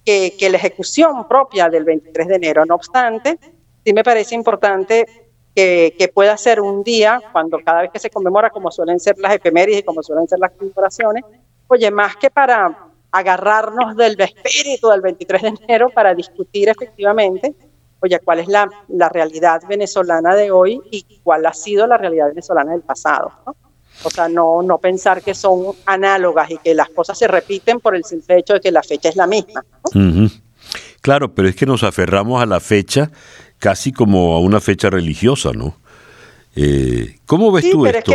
que, 0.05 0.37
la 0.51 0.57
ejecución 0.57 1.29
propia 1.29 1.69
del 1.69 1.85
23 1.85 2.27
de 2.27 2.35
enero. 2.35 2.67
No 2.67 2.75
obstante, 2.75 3.39
sí 3.85 3.93
me 3.93 4.03
parece 4.03 4.35
importante 4.35 5.07
que, 5.55 5.95
que, 5.97 6.09
pueda 6.09 6.37
ser 6.39 6.61
un 6.61 6.83
día, 6.83 7.21
cuando 7.31 7.61
cada 7.65 7.83
vez 7.83 7.93
que 7.93 8.01
se 8.01 8.11
conmemora, 8.11 8.51
como 8.51 8.73
suelen 8.73 8.99
ser 8.99 9.17
las 9.19 9.33
efemérides 9.33 9.79
y 9.79 9.83
como 9.85 10.03
suelen 10.03 10.27
ser 10.27 10.41
las 10.41 10.51
conmemoraciones, 10.59 11.23
oye, 11.69 11.89
más 11.93 12.17
que 12.17 12.31
para 12.31 12.91
agarrarnos 13.13 13.97
del 13.97 14.21
espíritu 14.21 14.89
del 14.89 15.03
23 15.03 15.43
de 15.43 15.49
enero 15.67 15.91
para 15.91 16.17
discutir 16.17 16.69
efectivamente 16.69 17.55
oye, 18.01 18.19
cuál 18.25 18.41
es 18.41 18.49
la, 18.49 18.69
realidad 19.09 19.63
venezolana 19.69 20.35
de 20.35 20.51
hoy 20.51 20.81
y 20.91 21.21
cuál 21.23 21.47
ha 21.47 21.53
sido 21.53 21.87
la 21.87 21.97
realidad 21.97 22.27
venezolana 22.27 22.73
del 22.73 22.83
pasado. 22.83 23.31
O 24.03 24.11
sea, 24.11 24.29
no, 24.29 24.63
no 24.63 24.79
pensar 24.79 25.23
que 25.23 25.35
son 25.35 25.75
análogas 25.87 26.51
y 26.51 26.59
que 26.59 26.75
las 26.75 26.89
cosas 26.91 27.19
se 27.19 27.27
repiten 27.27 27.81
por 27.81 27.97
el 27.97 28.05
simple 28.05 28.39
hecho 28.39 28.55
de 28.55 28.61
que 28.61 28.71
la 28.71 28.83
fecha 28.83 29.09
es 29.09 29.17
la 29.17 29.27
misma. 29.27 29.65
Claro, 31.01 31.35
pero 31.35 31.49
es 31.49 31.57
que 31.57 31.67
nos 31.67 31.83
aferramos 31.83 32.43
a 32.43 32.47
la 32.47 32.61
fecha 32.61 33.11
casi 33.59 33.93
como 33.93 34.35
a 34.35 34.41
una 34.41 34.61
fecha 34.61 34.91
religiosa, 34.91 35.53
¿no? 35.53 35.77
Eh, 36.55 37.19
¿Cómo 37.27 37.53
ves 37.53 37.71
tú 37.71 37.87
esto? 37.87 38.13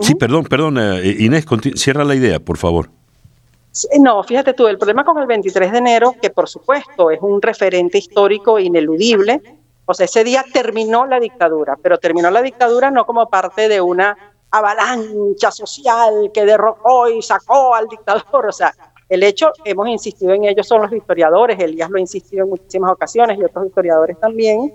Sí, 0.00 0.14
perdón, 0.14 0.44
perdón, 0.44 0.78
eh, 0.78 1.16
Inés, 1.18 1.44
cierra 1.74 2.04
la 2.04 2.14
idea, 2.14 2.40
por 2.40 2.56
favor. 2.56 2.90
No, 4.00 4.22
fíjate 4.24 4.54
tú, 4.54 4.66
el 4.66 4.78
problema 4.78 5.04
con 5.04 5.18
el 5.18 5.26
23 5.26 5.70
de 5.70 5.78
enero, 5.78 6.14
que 6.20 6.30
por 6.30 6.48
supuesto 6.48 7.10
es 7.10 7.20
un 7.22 7.40
referente 7.40 7.98
histórico 7.98 8.58
ineludible, 8.58 9.40
o 9.90 9.94
sea, 9.94 10.04
ese 10.04 10.24
día 10.24 10.44
terminó 10.52 11.06
la 11.06 11.18
dictadura, 11.18 11.76
pero 11.82 11.98
terminó 11.98 12.30
la 12.30 12.42
dictadura 12.42 12.90
no 12.90 13.04
como 13.04 13.28
parte 13.28 13.68
de 13.68 13.80
una 13.80 14.16
avalancha 14.50 15.50
social 15.50 16.30
que 16.32 16.44
derrocó 16.44 17.08
y 17.08 17.22
sacó 17.22 17.74
al 17.74 17.88
dictador, 17.88 18.46
o 18.46 18.52
sea, 18.52 18.72
el 19.08 19.24
hecho, 19.24 19.50
hemos 19.64 19.88
insistido 19.88 20.32
en 20.32 20.44
ello, 20.44 20.62
son 20.62 20.82
los 20.82 20.92
historiadores, 20.92 21.58
Elías 21.58 21.90
lo 21.90 21.96
ha 21.96 22.00
insistido 22.00 22.44
en 22.44 22.50
muchísimas 22.50 22.92
ocasiones 22.92 23.38
y 23.38 23.44
otros 23.44 23.66
historiadores 23.66 24.18
también, 24.20 24.72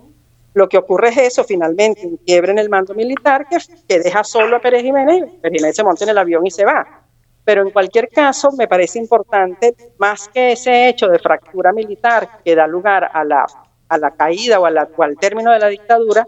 lo 0.53 0.67
que 0.67 0.77
ocurre 0.77 1.09
es 1.09 1.17
eso, 1.17 1.43
finalmente, 1.45 2.05
un 2.05 2.17
quiebre 2.17 2.51
en 2.51 2.59
el 2.59 2.69
mando 2.69 2.93
militar 2.93 3.47
que, 3.47 3.57
que 3.87 3.99
deja 3.99 4.23
solo 4.23 4.57
a 4.57 4.59
Pérez 4.59 4.83
Jiménez, 4.83 5.23
Pérez 5.41 5.57
Jiménez 5.57 5.75
se 5.75 5.83
monta 5.83 6.03
en 6.03 6.09
el 6.09 6.17
avión 6.17 6.45
y 6.45 6.51
se 6.51 6.65
va. 6.65 7.03
Pero 7.43 7.61
en 7.61 7.71
cualquier 7.71 8.09
caso, 8.09 8.51
me 8.57 8.67
parece 8.67 8.97
importante, 8.97 9.75
más 9.97 10.27
que 10.29 10.53
ese 10.53 10.89
hecho 10.89 11.07
de 11.07 11.19
fractura 11.19 11.71
militar 11.71 12.39
que 12.43 12.55
da 12.55 12.67
lugar 12.67 13.09
a 13.13 13.23
la, 13.23 13.45
a 13.89 13.97
la 13.97 14.11
caída 14.11 14.59
o, 14.59 14.65
al 14.65 15.17
término 15.19 15.51
de 15.51 15.59
la 15.59 15.67
dictadura, 15.67 16.25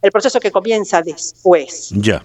el 0.00 0.10
proceso 0.10 0.40
que 0.40 0.50
comienza 0.50 1.02
después. 1.02 1.90
Ya. 1.90 2.22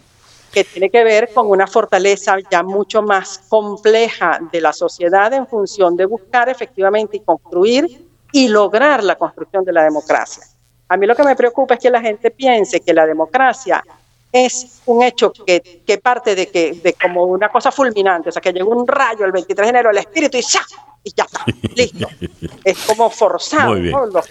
Que 0.52 0.64
tiene 0.64 0.90
que 0.90 1.04
ver 1.04 1.30
con 1.34 1.50
una 1.50 1.68
fortaleza 1.68 2.38
ya 2.50 2.64
mucho 2.64 3.02
más 3.02 3.40
compleja 3.50 4.40
de 4.52 4.62
la 4.62 4.74
sociedad 4.74 5.32
en 5.34 5.46
función 5.46 5.96
de 5.96 6.06
buscar 6.06 6.50
efectivamente 6.50 7.18
y 7.18 7.20
construir 7.20 8.08
y 8.32 8.48
lograr 8.48 9.04
la 9.04 9.16
construcción 9.16 9.64
de 9.64 9.74
la 9.74 9.84
democracia. 9.84 10.44
A 10.90 10.98
mí 10.98 11.06
lo 11.06 11.16
que 11.16 11.24
me 11.24 11.36
preocupa 11.36 11.76
es 11.76 11.82
que 11.82 11.90
la 11.90 12.02
gente 12.02 12.32
piense 12.32 12.80
que 12.80 12.94
la 12.94 13.06
democracia 13.06 13.84
es 14.32 14.82
un 14.86 15.04
hecho 15.04 15.32
que, 15.32 15.82
que 15.86 15.98
parte 15.98 16.36
de 16.36 16.48
que 16.48 16.74
de 16.74 16.94
como 16.94 17.24
una 17.24 17.50
cosa 17.50 17.72
fulminante, 17.72 18.30
o 18.30 18.32
sea, 18.32 18.42
que 18.42 18.52
llegó 18.52 18.72
un 18.76 18.88
rayo 18.88 19.26
el 19.26 19.32
23 19.32 19.66
de 19.66 19.70
enero 19.70 19.90
al 19.90 19.98
espíritu 19.98 20.38
y 20.38 20.42
ya, 20.42 20.62
y 21.04 21.12
ya 21.16 21.24
está, 21.24 21.46
listo. 21.76 22.08
Es 22.64 22.86
como 22.86 23.10
forzado, 23.10 23.76
¿no? 23.76 24.06
Los, 24.08 24.30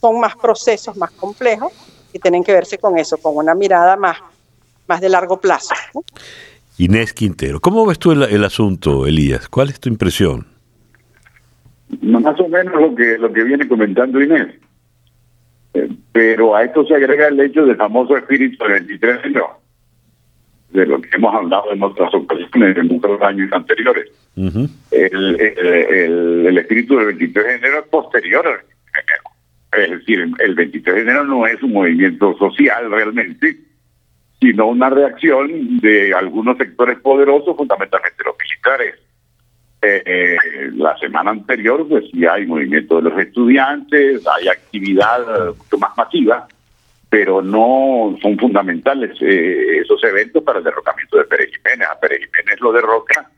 son 0.00 0.20
más 0.20 0.36
procesos 0.36 0.96
más 0.96 1.10
complejos 1.12 1.72
y 2.12 2.18
tienen 2.18 2.44
que 2.44 2.52
verse 2.52 2.78
con 2.78 2.96
eso, 2.98 3.18
con 3.18 3.36
una 3.36 3.54
mirada 3.54 3.96
más, 3.96 4.18
más 4.86 5.00
de 5.00 5.08
largo 5.08 5.40
plazo. 5.40 5.74
Inés 6.78 7.12
Quintero, 7.12 7.60
¿cómo 7.60 7.84
ves 7.86 7.98
tú 7.98 8.12
el, 8.12 8.22
el, 8.22 8.44
asunto, 8.44 9.06
Elías? 9.06 9.48
¿Cuál 9.48 9.70
es 9.70 9.80
tu 9.80 9.88
impresión? 9.88 10.46
Más 12.00 12.38
o 12.38 12.48
menos 12.48 12.80
lo 12.80 12.94
que, 12.94 13.18
lo 13.18 13.32
que 13.32 13.42
viene 13.42 13.68
comentando 13.68 14.20
Inés. 14.20 14.54
Eh, 15.74 15.88
pero 16.12 16.56
a 16.56 16.64
esto 16.64 16.84
se 16.86 16.94
agrega 16.94 17.28
el 17.28 17.40
hecho 17.40 17.64
del 17.64 17.76
famoso 17.76 18.16
espíritu 18.16 18.64
del 18.64 18.72
23 18.84 19.22
de 19.22 19.28
enero, 19.28 19.60
de 20.70 20.86
lo 20.86 21.00
que 21.00 21.08
hemos 21.12 21.34
hablado 21.34 21.72
en 21.72 21.82
otras 21.82 22.12
ocasiones, 22.14 22.76
en 22.76 22.96
otros 22.96 23.20
años 23.22 23.52
anteriores. 23.52 24.10
el, 24.36 25.40
el, 25.40 26.58
espíritu 26.58 26.96
del 26.96 27.06
23 27.06 27.46
de 27.46 27.54
enero 27.54 27.78
es 27.80 27.88
posterior 27.88 28.46
al 28.46 28.54
23 28.54 28.92
de 28.94 29.00
enero. 29.00 29.22
Es 29.72 29.90
decir, 29.90 30.32
el 30.38 30.54
23 30.54 30.94
de 30.96 31.02
enero 31.02 31.24
no 31.24 31.46
es 31.46 31.62
un 31.62 31.72
movimiento 31.72 32.36
social 32.38 32.90
realmente, 32.90 33.56
sino 34.40 34.66
una 34.66 34.90
reacción 34.90 35.78
de 35.80 36.14
algunos 36.14 36.56
sectores 36.56 36.98
poderosos, 37.00 37.56
fundamentalmente 37.56 38.24
los 38.24 38.34
militares, 38.38 38.94
eh, 39.82 40.02
eh, 40.04 40.36
la 40.74 40.94
semana 40.98 41.30
anterior, 41.30 41.88
pues 41.88 42.04
ya 42.12 42.34
hay 42.34 42.46
movimiento 42.46 42.96
de 42.96 43.08
los 43.08 43.18
estudiantes, 43.18 44.22
hay 44.26 44.48
actividad 44.48 45.54
mucho 45.56 45.78
más 45.78 45.96
masiva, 45.96 46.46
pero 47.08 47.40
no 47.40 48.14
son 48.20 48.38
fundamentales 48.38 49.16
eh, 49.22 49.78
esos 49.82 50.02
eventos 50.04 50.42
para 50.42 50.58
el 50.58 50.64
derrocamiento 50.64 51.16
de 51.16 51.24
Pérez 51.24 51.50
Jiménez. 51.56 51.88
A 51.90 51.98
Pérez 51.98 52.20
Jiménez 52.20 52.60
lo 52.60 52.72
derroca 52.72 53.30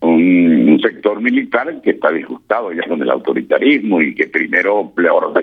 un, 0.00 0.78
sector 0.82 1.20
militar 1.22 1.80
que 1.80 1.92
está 1.92 2.12
disgustado 2.12 2.70
ya 2.70 2.82
con 2.86 3.00
el 3.00 3.10
autoritarismo 3.10 4.02
y 4.02 4.14
que 4.14 4.26
primero 4.26 4.92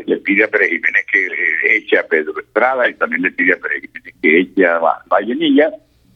le, 0.06 0.18
pide 0.18 0.44
a 0.44 0.48
Pérez 0.48 0.70
Jiménez 0.70 1.06
que 1.12 1.78
eche 1.78 1.98
a 1.98 2.08
Pedro 2.08 2.40
Estrada 2.40 2.88
y 2.88 2.94
también 2.94 3.24
le 3.24 3.32
pide 3.32 3.54
a 3.54 3.58
Pérez 3.58 3.82
Jiménez 3.82 4.16
que 4.22 4.40
eche 4.40 4.68
a 4.68 4.80
Vallenilla. 5.10 5.72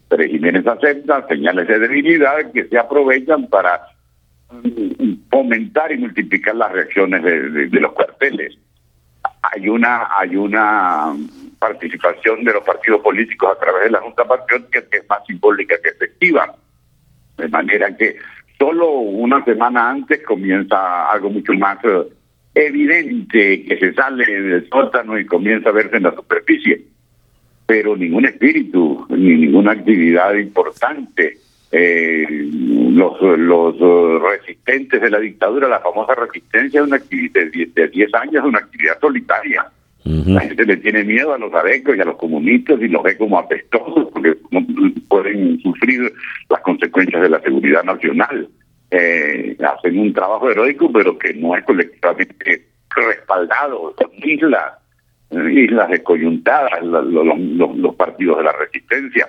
Pérez 0.08 0.30
Jiménez 0.30 0.66
acepta 0.68 1.28
señales 1.28 1.68
de 1.68 1.80
debilidad 1.80 2.52
que 2.54 2.66
se 2.66 2.78
aprovechan 2.78 3.48
para 3.50 3.82
fomentar 5.30 5.92
y 5.92 5.98
multiplicar 5.98 6.56
las 6.56 6.72
reacciones 6.72 7.24
de, 7.24 7.80
los 7.80 7.92
cuarteles. 7.94 8.58
Hay 9.42 9.68
una, 9.70 10.08
hay 10.18 10.36
una 10.36 11.14
participación 11.60 12.44
de 12.44 12.54
los 12.54 12.64
partidos 12.64 13.02
políticos 13.02 13.56
a 13.56 13.60
través 13.60 13.86
de 13.86 13.92
la 13.92 14.02
Junta 14.02 14.26
Patriótica 14.26 14.82
que 14.90 14.98
es 14.98 15.10
más 15.10 15.26
simbólica 15.26 15.76
que 15.82 15.90
efectiva. 15.90 16.56
De 17.38 17.48
manera 17.50 17.96
que 17.96 18.16
solo 18.58 18.92
una 18.92 19.44
semana 19.44 19.90
antes 19.90 20.24
comienza 20.24 21.12
algo 21.12 21.30
mucho 21.30 21.54
más 21.54 21.78
eh, 21.84 22.08
evidente 22.56 23.64
que 23.64 23.78
se 23.78 23.94
sale 23.94 24.26
del 24.26 24.70
sótano 24.70 25.20
y 25.20 25.26
comienza 25.26 25.70
a 25.70 25.74
verse 25.74 25.98
en 25.98 26.04
la 26.04 26.16
superficie. 26.16 26.82
Pero 27.66 27.98
ningún 27.98 28.26
espíritu, 28.26 29.06
ni 29.10 29.36
ninguna 29.36 29.74
actividad 29.74 30.34
importante 30.36 31.38
eh, 31.72 32.26
los, 32.30 33.22
los 33.22 33.82
uh, 33.82 34.20
resistentes 34.20 35.02
de 35.02 35.10
la 35.10 35.20
dictadura, 35.20 35.68
la 35.68 35.82
famosa 35.82 36.16
resistencia, 36.16 36.80
es 36.80 36.88
una 36.88 36.96
actividad 36.96 37.46
de 37.52 37.88
10 37.90 38.14
años, 38.16 38.46
una 38.46 38.60
actividad 38.60 39.00
solitaria. 39.00 39.66
La 40.26 40.40
gente 40.40 40.66
le 40.66 40.78
tiene 40.78 41.04
miedo 41.04 41.34
a 41.34 41.38
los 41.38 41.54
adecos 41.54 41.98
y 41.98 42.00
a 42.00 42.06
los 42.06 42.16
comunistas 42.16 42.80
y 42.80 42.88
los 42.88 43.04
ve 43.04 43.18
como 43.18 43.38
apestosos 43.38 44.08
porque 44.14 44.38
no 44.52 44.66
pueden 45.10 45.60
sufrir 45.60 46.14
las 46.50 46.62
consecuencias 46.62 47.22
de 47.22 47.28
la 47.28 47.42
seguridad 47.42 47.84
nacional. 47.84 48.48
Eh, 48.90 49.58
hacen 49.60 50.00
un 50.00 50.14
trabajo 50.14 50.50
heroico, 50.50 50.90
pero 50.94 51.18
que 51.18 51.34
no 51.34 51.58
es 51.58 51.66
colectivamente 51.66 52.68
respaldado. 52.96 53.94
Son 54.00 54.10
islas, 54.24 54.76
eh, 55.32 55.52
islas 55.52 55.90
descoyuntadas, 55.90 56.82
los, 56.84 57.38
los 57.76 57.96
partidos 57.96 58.38
de 58.38 58.44
la 58.44 58.54
resistencia 58.54 59.28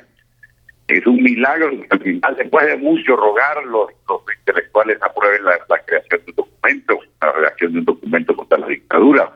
es 0.88 1.07
un 1.07 1.23
milagro 1.23 1.71
que 1.71 1.87
al 1.90 2.00
final, 2.00 2.37
después 2.37 2.66
de 2.66 2.76
mucho 2.78 3.14
rogar, 3.14 3.62
los, 3.64 3.90
los 4.09 4.23
intelectuales 4.38 4.99
aprueben 5.02 5.45
la, 5.45 5.59
creación 5.85 6.21
de 6.25 6.30
un 6.30 6.37
documento, 6.37 6.99
la 7.21 7.33
redacción 7.33 7.73
de 7.73 7.78
un 7.80 7.85
documento 7.85 8.35
contra 8.35 8.59
la 8.59 8.68
dictadura. 8.68 9.33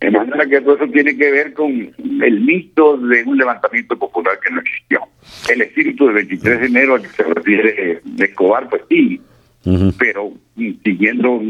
De 0.00 0.10
manera 0.10 0.46
que 0.46 0.60
todo 0.62 0.76
eso 0.76 0.88
tiene 0.88 1.16
que 1.16 1.30
ver 1.30 1.52
con 1.52 1.70
el 1.70 2.40
mito 2.40 2.96
de 2.96 3.24
un 3.24 3.36
levantamiento 3.36 3.98
popular 3.98 4.38
que 4.40 4.52
no 4.52 4.60
existió. 4.60 5.00
El 5.48 5.62
espíritu 5.62 6.06
del 6.06 6.14
23 6.14 6.60
de 6.60 6.66
enero 6.66 6.94
al 6.94 7.02
que 7.02 7.08
se 7.08 7.22
refiere 7.22 8.00
de 8.02 8.24
Escobar, 8.24 8.68
pues 8.68 8.82
sí, 8.88 9.20
pero 9.98 10.32
siguiendo 10.82 11.40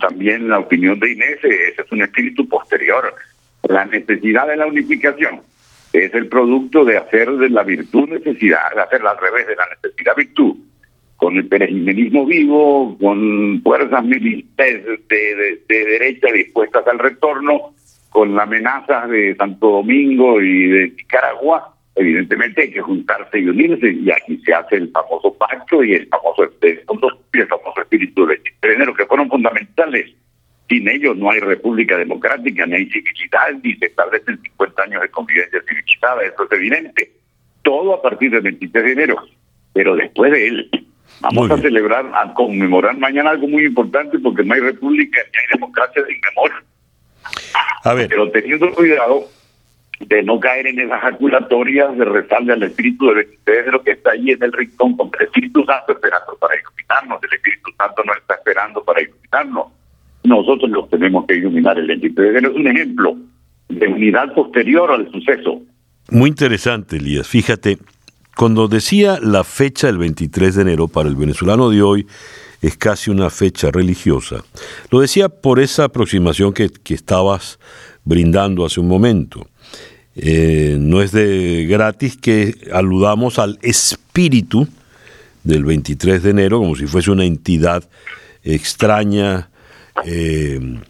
también 0.00 0.48
la 0.48 0.60
opinión 0.60 0.98
de 0.98 1.12
Inés, 1.12 1.38
ese 1.42 1.82
es 1.82 1.92
un 1.92 2.02
espíritu 2.02 2.48
posterior. 2.48 3.14
La 3.68 3.84
necesidad 3.84 4.48
de 4.48 4.56
la 4.56 4.66
unificación 4.66 5.42
es 5.92 6.14
el 6.14 6.28
producto 6.28 6.84
de 6.84 6.96
hacer 6.96 7.30
de 7.32 7.50
la 7.50 7.62
virtud 7.62 8.08
necesidad, 8.08 8.72
de 8.74 8.82
hacerla 8.82 9.10
al 9.10 9.18
revés 9.18 9.46
de 9.46 9.56
la 9.56 9.66
necesidad 9.74 10.16
virtud, 10.16 10.56
con 11.16 11.36
el 11.36 11.48
perejimenismo 11.48 12.26
vivo, 12.26 12.96
con 12.98 13.60
fuerzas 13.62 14.04
militares 14.04 14.84
de, 15.08 15.60
derecha 15.68 16.28
dispuestas 16.32 16.86
al 16.86 16.98
retorno, 16.98 17.74
con 18.10 18.34
las 18.34 18.44
amenazas 18.44 19.08
de 19.10 19.34
Santo 19.36 19.68
Domingo 19.68 20.40
y 20.40 20.68
de 20.68 20.88
Nicaragua, 20.96 21.74
evidentemente 21.94 22.62
hay 22.62 22.70
que 22.70 22.80
juntarse 22.80 23.38
y 23.38 23.48
unirse, 23.48 23.92
y 23.92 24.10
aquí 24.10 24.40
se 24.44 24.54
hace 24.54 24.76
el 24.76 24.90
famoso 24.90 25.34
pacto 25.34 25.84
y 25.84 25.94
el 25.94 26.06
famoso, 26.06 26.44
el 26.62 27.48
famoso 27.48 27.80
espíritu 27.80 28.26
de 28.26 28.40
enero, 28.62 28.94
que 28.94 29.06
fueron 29.06 29.28
fundamentales 29.28 30.14
sin 30.70 30.88
ellos 30.88 31.16
no 31.16 31.30
hay 31.30 31.40
república 31.40 31.98
democrática, 31.98 32.64
ni 32.64 32.76
hay 32.76 32.86
civilidad, 32.90 33.52
ni 33.62 33.74
se 33.74 33.86
establecen 33.86 34.40
50 34.40 34.49
años 34.80 35.02
de 35.02 35.10
convivencia 35.10 35.60
civilizada, 35.68 36.22
eso 36.22 36.44
es 36.44 36.52
evidente. 36.52 37.12
Todo 37.62 37.94
a 37.94 38.02
partir 38.02 38.30
del 38.30 38.42
23 38.42 38.84
de 38.84 38.92
enero. 38.92 39.16
Pero 39.72 39.94
después 39.94 40.32
de 40.32 40.48
él, 40.48 40.70
vamos 41.20 41.50
a 41.50 41.58
celebrar, 41.58 42.10
a 42.14 42.34
conmemorar 42.34 42.96
mañana 42.98 43.30
algo 43.30 43.46
muy 43.46 43.64
importante 43.64 44.18
porque 44.18 44.42
no 44.42 44.54
hay 44.54 44.60
república 44.60 45.20
ni 45.20 45.38
hay 45.38 45.46
democracia 45.54 46.02
sin 46.06 46.20
memoria. 46.20 46.64
A 47.84 47.94
ver. 47.94 48.08
Pero 48.08 48.30
teniendo 48.30 48.72
cuidado 48.72 49.28
de 50.00 50.22
no 50.22 50.40
caer 50.40 50.66
en 50.66 50.80
esas 50.80 51.00
jaculatorias 51.00 51.96
de 51.96 52.04
rezarle 52.06 52.54
al 52.54 52.62
Espíritu 52.62 53.06
del 53.06 53.16
23 53.16 53.44
de 53.44 53.60
enero 53.60 53.82
que 53.82 53.90
está 53.92 54.12
ahí 54.12 54.30
en 54.30 54.42
el 54.42 54.52
rincón 54.52 54.96
con 54.96 55.10
el 55.18 55.26
Espíritu 55.26 55.64
Santo 55.64 55.92
esperando 55.92 56.36
para 56.40 56.54
iluminarnos. 56.58 57.22
El 57.22 57.34
Espíritu 57.34 57.70
Santo 57.78 58.02
no 58.04 58.14
está 58.14 58.34
esperando 58.34 58.82
para 58.82 59.02
iluminarnos 59.02 59.66
nosotros 60.24 60.70
los 60.70 60.88
tenemos 60.90 61.26
que 61.26 61.36
iluminar 61.36 61.78
el 61.78 61.86
23 61.86 62.32
de 62.32 62.38
enero. 62.38 62.50
Es 62.50 62.56
un 62.56 62.66
ejemplo 62.66 63.16
de 63.70 63.86
unidad 63.86 64.34
posterior 64.34 64.90
al 64.90 65.10
suceso. 65.10 65.62
Muy 66.10 66.28
interesante, 66.28 66.96
Elías. 66.96 67.28
Fíjate, 67.28 67.78
cuando 68.36 68.68
decía 68.68 69.18
la 69.22 69.44
fecha 69.44 69.86
del 69.86 69.98
23 69.98 70.54
de 70.54 70.62
enero 70.62 70.88
para 70.88 71.08
el 71.08 71.16
venezolano 71.16 71.70
de 71.70 71.82
hoy 71.82 72.06
es 72.62 72.76
casi 72.76 73.10
una 73.10 73.30
fecha 73.30 73.70
religiosa, 73.70 74.44
lo 74.90 75.00
decía 75.00 75.28
por 75.28 75.60
esa 75.60 75.84
aproximación 75.84 76.52
que, 76.52 76.70
estabas 76.88 77.58
brindando 78.04 78.64
hace 78.64 78.80
un 78.80 78.88
momento. 78.88 79.46
Eh, 80.16 80.76
no 80.78 81.00
es 81.00 81.12
de 81.12 81.66
gratis 81.68 82.16
que 82.16 82.54
aludamos 82.72 83.38
al 83.38 83.58
espíritu 83.62 84.66
del 85.44 85.64
23 85.64 86.22
de 86.22 86.30
enero 86.30 86.58
como 86.58 86.74
si 86.76 86.86
fuese 86.86 87.10
una 87.10 87.24
entidad 87.24 87.88
extraña, 88.42 89.50
eh, 90.04 90.80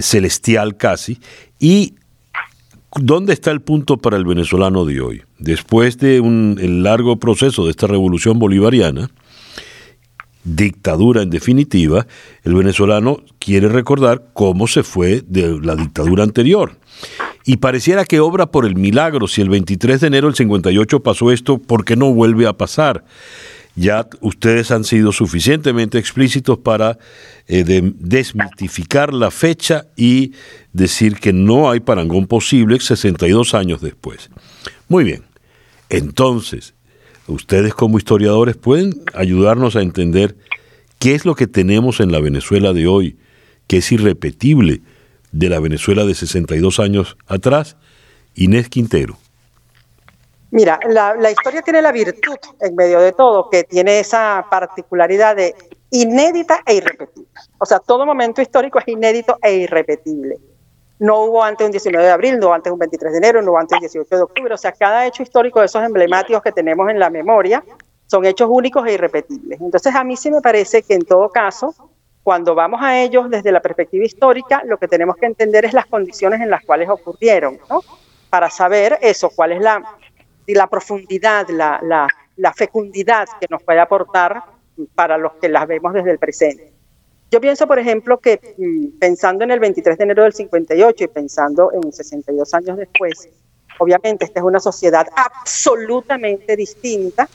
celestial 0.00 0.76
casi, 0.76 1.18
y 1.58 1.94
¿Dónde 2.96 3.34
está 3.34 3.50
el 3.50 3.60
punto 3.60 3.98
para 3.98 4.16
el 4.16 4.24
venezolano 4.24 4.84
de 4.86 5.00
hoy? 5.00 5.22
Después 5.38 5.98
de 5.98 6.20
un 6.20 6.58
largo 6.82 7.18
proceso 7.18 7.64
de 7.64 7.70
esta 7.70 7.86
revolución 7.86 8.38
bolivariana, 8.38 9.10
dictadura 10.42 11.22
en 11.22 11.28
definitiva, 11.28 12.06
el 12.44 12.54
venezolano 12.54 13.22
quiere 13.38 13.68
recordar 13.68 14.28
cómo 14.32 14.66
se 14.66 14.82
fue 14.82 15.22
de 15.26 15.60
la 15.60 15.76
dictadura 15.76 16.24
anterior. 16.24 16.76
Y 17.44 17.58
pareciera 17.58 18.06
que 18.06 18.20
obra 18.20 18.46
por 18.46 18.64
el 18.64 18.74
milagro. 18.74 19.28
Si 19.28 19.42
el 19.42 19.50
23 19.50 20.00
de 20.00 20.06
enero 20.06 20.26
del 20.28 20.36
58 20.36 21.00
pasó 21.00 21.30
esto, 21.30 21.58
¿por 21.58 21.84
qué 21.84 21.94
no 21.94 22.12
vuelve 22.12 22.46
a 22.46 22.54
pasar? 22.54 23.04
ya 23.78 24.08
ustedes 24.20 24.70
han 24.72 24.82
sido 24.82 25.12
suficientemente 25.12 25.98
explícitos 25.98 26.58
para 26.58 26.98
eh, 27.48 27.64
desmitificar 27.64 29.14
la 29.14 29.30
fecha 29.30 29.86
y 29.96 30.32
decir 30.72 31.18
que 31.18 31.32
no 31.32 31.70
hay 31.70 31.80
parangón 31.80 32.26
posible 32.26 32.78
62 32.78 33.54
años 33.54 33.80
después. 33.80 34.28
Muy 34.88 35.04
bien, 35.04 35.24
entonces, 35.88 36.74
ustedes 37.26 37.72
como 37.72 37.96
historiadores 37.98 38.56
pueden 38.56 39.02
ayudarnos 39.14 39.76
a 39.76 39.80
entender 39.80 40.36
qué 40.98 41.14
es 41.14 41.24
lo 41.24 41.34
que 41.34 41.46
tenemos 41.46 42.00
en 42.00 42.12
la 42.12 42.20
Venezuela 42.20 42.72
de 42.72 42.86
hoy, 42.86 43.18
que 43.66 43.78
es 43.78 43.92
irrepetible 43.92 44.82
de 45.32 45.48
la 45.48 45.60
Venezuela 45.60 46.04
de 46.04 46.14
62 46.14 46.80
años 46.80 47.16
atrás. 47.26 47.76
Inés 48.34 48.68
Quintero. 48.68 49.16
Mira, 50.50 50.80
la, 50.88 51.30
historia 51.30 51.60
tiene 51.60 51.82
la 51.82 51.92
virtud 51.92 52.36
en 52.60 52.74
medio 52.74 53.00
de 53.00 53.12
todo, 53.12 53.50
que 53.50 53.64
tiene 53.64 54.00
esa 54.00 54.46
particularidad 54.50 55.36
de 55.36 55.54
inédita 55.90 56.62
e 56.66 56.74
irrepetible. 56.74 57.28
O 57.58 57.66
sea, 57.66 57.78
todo 57.78 58.04
momento 58.06 58.42
histórico 58.42 58.78
es 58.78 58.88
inédito 58.88 59.38
e 59.42 59.54
irrepetible. 59.54 60.38
No 60.98 61.24
hubo 61.24 61.42
antes 61.44 61.64
un 61.64 61.70
19 61.70 62.04
de 62.04 62.10
abril, 62.12 62.38
no 62.38 62.46
hubo 62.46 62.54
antes 62.54 62.72
un 62.72 62.78
23 62.78 63.12
de 63.12 63.18
enero, 63.18 63.42
no 63.42 63.52
hubo 63.52 63.58
antes 63.58 63.76
un 63.76 63.80
18 63.80 64.16
de 64.16 64.22
octubre. 64.22 64.54
O 64.54 64.58
sea, 64.58 64.72
cada 64.72 65.06
hecho 65.06 65.22
histórico 65.22 65.60
de 65.60 65.66
esos 65.66 65.82
emblemáticos 65.82 66.42
que 66.42 66.52
tenemos 66.52 66.90
en 66.90 66.98
la 66.98 67.08
memoria 67.08 67.62
son 68.06 68.24
hechos 68.24 68.48
únicos 68.50 68.86
e 68.86 68.94
irrepetibles. 68.94 69.60
Entonces, 69.60 69.94
a 69.94 70.02
mí 70.02 70.16
sí 70.16 70.30
me 70.30 70.40
parece 70.40 70.82
que 70.82 70.94
en 70.94 71.02
todo 71.02 71.30
caso, 71.30 71.74
cuando 72.22 72.54
vamos 72.54 72.80
a 72.82 73.00
ellos 73.00 73.30
desde 73.30 73.52
la 73.52 73.60
perspectiva 73.60 74.04
histórica, 74.04 74.62
lo 74.64 74.78
que 74.78 74.88
tenemos 74.88 75.16
que 75.16 75.26
entender 75.26 75.64
es 75.64 75.72
las 75.72 75.86
condiciones 75.86 76.40
en 76.40 76.50
las 76.50 76.64
cuales 76.64 76.88
ocurrieron, 76.88 77.58
¿no? 77.70 77.82
Para 78.28 78.50
saber 78.50 78.98
eso, 79.00 79.30
cuál 79.34 79.52
es 79.52 79.60
la 79.60 79.82
la 80.54 80.66
profundidad, 80.66 81.46
la 81.50 82.52
fecundidad 82.54 83.28
que 83.40 83.46
nos 83.50 83.62
puede 83.62 83.80
aportar 83.80 84.42
para 84.94 85.18
los 85.18 85.34
que 85.34 85.48
las 85.48 85.66
vemos 85.66 85.92
desde 85.92 86.10
el 86.10 86.18
presente. 86.18 86.72
Yo 87.30 87.40
pienso, 87.40 87.66
por 87.66 87.78
ejemplo, 87.78 88.18
que 88.18 88.40
mm, 88.56 88.98
pensando 88.98 89.44
en 89.44 89.50
el 89.50 89.60
23 89.60 89.98
de 89.98 90.04
enero 90.04 90.22
del 90.22 90.32
58 90.32 91.04
y 91.04 91.08
pensando 91.08 91.70
en 91.72 91.92
62 91.92 92.54
años 92.54 92.78
después, 92.78 93.28
obviamente 93.78 94.24
esta 94.24 94.40
es 94.40 94.46
una 94.46 94.60
sociedad 94.60 95.06
absolutamente 95.14 96.56
distinta, 96.56 97.28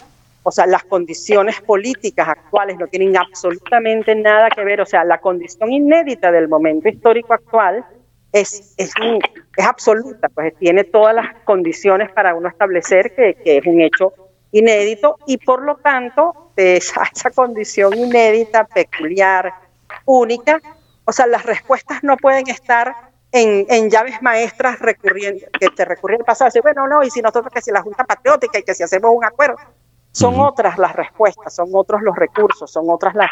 o 0.43 0.51
sea, 0.51 0.65
las 0.65 0.83
condiciones 0.83 1.61
políticas 1.61 2.27
actuales 2.27 2.77
no 2.77 2.87
tienen 2.87 3.15
absolutamente 3.15 4.13
nada 4.13 4.49
que 4.49 4.63
ver, 4.63 4.81
o 4.81 4.85
sea, 4.85 5.05
la 5.05 5.19
condición 5.19 5.71
inédita 5.71 6.31
del 6.31 6.49
momento 6.49 6.89
histórico 6.89 7.33
actual 7.33 7.85
es, 8.33 8.73
es, 8.77 8.91
es 9.55 9.65
absoluta, 9.65 10.27
pues 10.29 10.53
tiene 10.57 10.83
todas 10.83 11.15
las 11.15 11.43
condiciones 11.45 12.11
para 12.11 12.35
uno 12.35 12.49
establecer 12.49 13.13
que, 13.15 13.37
es 13.45 13.65
un 13.65 13.79
hecho 13.79 14.11
inédito 14.53 15.17
y 15.27 15.37
por 15.37 15.61
lo 15.63 15.75
tanto 15.75 16.51
de 16.55 16.77
esa, 16.77 17.03
esa, 17.13 17.29
condición 17.31 17.93
inédita, 17.97 18.63
peculiar, 18.63 19.53
única, 20.05 20.61
o 21.05 21.11
sea, 21.11 21.27
las 21.27 21.45
respuestas 21.45 22.03
no 22.03 22.15
pueden 22.15 22.47
estar 22.49 22.95
en, 23.31 23.65
en 23.67 23.89
llaves 23.89 24.21
maestras 24.21 24.79
recurriendo, 24.79 25.45
que 25.59 25.67
te 25.69 25.83
recurren 25.83 26.21
al 26.21 26.25
pasado, 26.25 26.47
decir, 26.47 26.61
bueno, 26.61 26.87
no, 26.87 27.03
y 27.03 27.09
si 27.09 27.21
nosotros 27.21 27.51
que 27.53 27.61
si 27.61 27.71
la 27.71 27.81
Junta 27.81 28.05
Patriótica 28.05 28.59
y 28.59 28.63
que 28.63 28.73
si 28.73 28.83
hacemos 28.83 29.11
un 29.13 29.25
acuerdo, 29.25 29.57
son 30.11 30.39
otras 30.39 30.77
las 30.77 30.95
respuestas, 30.95 31.55
son 31.55 31.69
otros 31.73 32.03
los 32.03 32.15
recursos, 32.15 32.71
son 32.71 32.85
otras 32.89 33.15
las, 33.15 33.31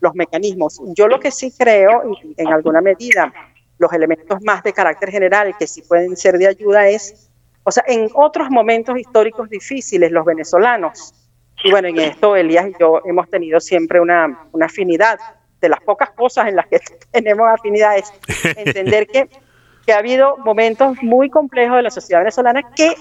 los 0.00 0.14
mecanismos. 0.14 0.80
Yo 0.88 1.06
lo 1.06 1.20
que 1.20 1.30
sí 1.30 1.52
creo, 1.56 2.02
y 2.10 2.34
en 2.36 2.48
alguna 2.48 2.80
medida 2.80 3.32
los 3.78 3.92
elementos 3.92 4.42
más 4.42 4.64
de 4.64 4.72
carácter 4.72 5.10
general 5.10 5.56
que 5.56 5.68
sí 5.68 5.82
pueden 5.82 6.16
ser 6.16 6.36
de 6.36 6.48
ayuda 6.48 6.88
es, 6.88 7.27
o 7.68 7.70
sea, 7.70 7.84
en 7.86 8.08
otros 8.14 8.48
momentos 8.50 8.98
históricos 8.98 9.50
difíciles, 9.50 10.10
los 10.10 10.24
venezolanos, 10.24 11.12
y 11.62 11.70
bueno, 11.70 11.88
en 11.88 11.98
esto 11.98 12.34
Elías 12.34 12.66
y 12.68 12.72
yo 12.80 13.02
hemos 13.04 13.28
tenido 13.28 13.60
siempre 13.60 14.00
una, 14.00 14.48
una 14.52 14.66
afinidad, 14.66 15.18
de 15.60 15.68
las 15.68 15.80
pocas 15.80 16.10
cosas 16.12 16.48
en 16.48 16.56
las 16.56 16.66
que 16.66 16.78
tenemos 17.12 17.46
afinidad 17.48 17.98
es 17.98 18.10
entender 18.56 19.06
que, 19.06 19.28
que 19.84 19.92
ha 19.92 19.98
habido 19.98 20.38
momentos 20.38 20.96
muy 21.02 21.28
complejos 21.28 21.76
de 21.76 21.82
la 21.82 21.90
sociedad 21.90 22.20
venezolana 22.20 22.62
que 22.74 22.94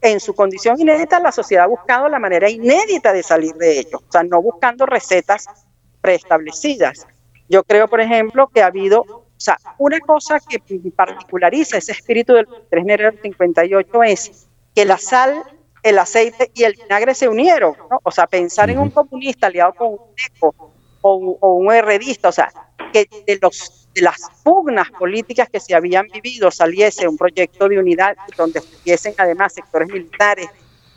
en 0.00 0.20
su 0.20 0.32
condición 0.34 0.78
inédita 0.78 1.18
la 1.18 1.32
sociedad 1.32 1.64
ha 1.64 1.68
buscado 1.68 2.08
la 2.08 2.20
manera 2.20 2.48
inédita 2.48 3.12
de 3.12 3.22
salir 3.22 3.54
de 3.54 3.80
ellos, 3.80 4.02
o 4.06 4.12
sea, 4.12 4.22
no 4.22 4.40
buscando 4.40 4.86
recetas 4.86 5.46
preestablecidas. 6.00 7.06
Yo 7.48 7.64
creo, 7.64 7.88
por 7.88 8.00
ejemplo, 8.00 8.48
que 8.54 8.62
ha 8.62 8.66
habido 8.66 9.23
O 9.36 9.40
sea, 9.44 9.58
una 9.78 9.98
cosa 10.00 10.38
que 10.40 10.60
particulariza 10.90 11.78
ese 11.78 11.92
espíritu 11.92 12.34
del 12.34 12.46
3 12.46 12.68
de 12.70 12.78
enero 12.78 13.10
del 13.10 13.20
58 13.20 14.02
es 14.04 14.48
que 14.74 14.84
la 14.84 14.96
sal, 14.96 15.42
el 15.82 15.98
aceite 15.98 16.50
y 16.54 16.64
el 16.64 16.74
vinagre 16.74 17.14
se 17.14 17.28
unieron. 17.28 17.76
¿no? 17.90 18.00
O 18.02 18.10
sea, 18.10 18.26
pensar 18.26 18.70
en 18.70 18.78
un 18.78 18.90
comunista 18.90 19.48
aliado 19.48 19.74
con 19.74 19.88
un 19.92 19.98
eco 20.26 20.72
o, 21.02 21.56
un 21.56 21.72
herredista, 21.72 22.30
o 22.30 22.32
sea, 22.32 22.50
que 22.92 23.06
de, 23.26 23.38
los, 23.42 23.88
de 23.92 24.00
las 24.00 24.18
pugnas 24.42 24.90
políticas 24.92 25.50
que 25.50 25.60
se 25.60 25.74
habían 25.74 26.06
vivido 26.08 26.50
saliese 26.50 27.06
un 27.06 27.18
proyecto 27.18 27.68
de 27.68 27.78
unidad 27.78 28.16
donde 28.38 28.60
estuviesen 28.60 29.14
además 29.18 29.52
sectores 29.52 29.88
militares. 29.88 30.48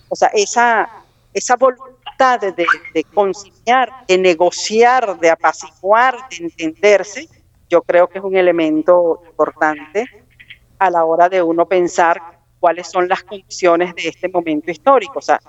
O 0.07 0.15
sea, 0.15 0.29
esa, 0.33 0.89
esa 1.33 1.57
voluntad 1.57 2.39
de, 2.39 2.65
de 2.93 3.03
conciliar, 3.13 3.91
de 4.07 4.17
negociar, 4.17 5.19
de 5.19 5.29
apaciguar, 5.29 6.15
de 6.29 6.45
entenderse, 6.45 7.27
yo 7.69 7.81
creo 7.81 8.07
que 8.07 8.19
es 8.19 8.23
un 8.23 8.35
elemento 8.35 9.21
importante 9.27 10.05
a 10.79 10.89
la 10.89 11.05
hora 11.05 11.29
de 11.29 11.41
uno 11.41 11.65
pensar 11.65 12.21
cuáles 12.59 12.89
son 12.89 13.07
las 13.07 13.23
condiciones 13.23 13.93
de 13.95 14.07
este 14.07 14.29
momento 14.29 14.71
histórico. 14.71 15.19
O 15.19 15.21
sea, 15.21 15.39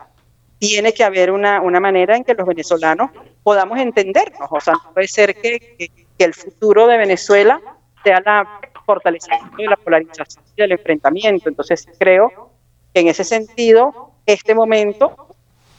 tiene 0.59 0.93
que 0.93 1.05
haber 1.05 1.31
una, 1.31 1.61
una 1.61 1.81
manera 1.81 2.17
en 2.17 2.25
que 2.25 2.35
los 2.35 2.47
venezolanos 2.47 3.11
podamos 3.43 3.79
entendernos. 3.79 4.49
O 4.51 4.61
sea, 4.61 4.75
no 4.75 4.93
puede 4.93 5.09
ser 5.09 5.35
que, 5.35 5.91
el 6.19 6.35
futuro 6.35 6.89
de 6.89 6.99
Venezuela 6.99 7.61
sea 8.03 8.21
la 8.25 8.61
fortalecimiento 8.85 9.57
de 9.57 9.67
la 9.67 9.77
polarización 9.77 10.45
y 10.57 10.61
del 10.63 10.73
enfrentamiento. 10.73 11.49
Entonces, 11.49 11.87
creo 11.97 12.51
que 12.93 13.01
en 13.01 13.07
ese 13.07 13.23
sentido, 13.23 14.15
este 14.27 14.53
momento 14.53 15.29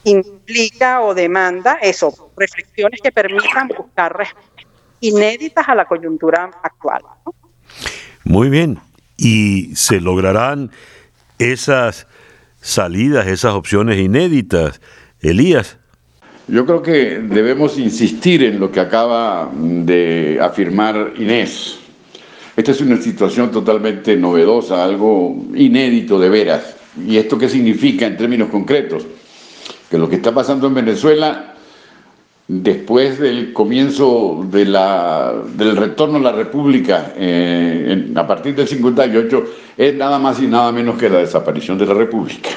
implica 0.04 1.02
o 1.02 1.12
demanda 1.12 1.78
eso, 1.82 2.30
reflexiones 2.38 3.00
que 3.02 3.12
permitan 3.12 3.68
buscar 3.68 4.16
respuestas 4.16 4.59
inéditas 5.00 5.68
a 5.68 5.74
la 5.74 5.84
coyuntura 5.84 6.50
actual. 6.62 7.02
Muy 8.24 8.48
bien. 8.48 8.78
¿Y 9.16 9.74
se 9.74 10.00
lograrán 10.00 10.70
esas 11.38 12.06
salidas, 12.60 13.26
esas 13.26 13.54
opciones 13.54 13.98
inéditas? 13.98 14.80
Elías. 15.20 15.78
Yo 16.48 16.66
creo 16.66 16.82
que 16.82 17.18
debemos 17.20 17.78
insistir 17.78 18.42
en 18.42 18.58
lo 18.58 18.72
que 18.72 18.80
acaba 18.80 19.50
de 19.54 20.38
afirmar 20.40 21.12
Inés. 21.16 21.78
Esta 22.56 22.72
es 22.72 22.80
una 22.80 22.96
situación 22.96 23.50
totalmente 23.50 24.16
novedosa, 24.16 24.84
algo 24.84 25.36
inédito 25.54 26.18
de 26.18 26.28
veras. 26.28 26.76
¿Y 27.06 27.16
esto 27.18 27.38
qué 27.38 27.48
significa 27.48 28.06
en 28.06 28.16
términos 28.16 28.48
concretos? 28.48 29.06
Que 29.88 29.98
lo 29.98 30.08
que 30.08 30.16
está 30.16 30.32
pasando 30.34 30.66
en 30.66 30.74
Venezuela 30.74 31.54
después 32.52 33.20
del 33.20 33.52
comienzo 33.52 34.44
de 34.50 34.64
la, 34.64 35.32
del 35.54 35.76
retorno 35.76 36.16
a 36.18 36.20
la 36.20 36.32
República 36.32 37.12
eh, 37.16 38.12
a 38.16 38.26
partir 38.26 38.56
del 38.56 38.66
58 38.66 39.44
es 39.76 39.94
nada 39.94 40.18
más 40.18 40.42
y 40.42 40.48
nada 40.48 40.72
menos 40.72 40.98
que 40.98 41.08
la 41.08 41.18
desaparición 41.18 41.78
de 41.78 41.86
la 41.86 41.94
República. 41.94 42.50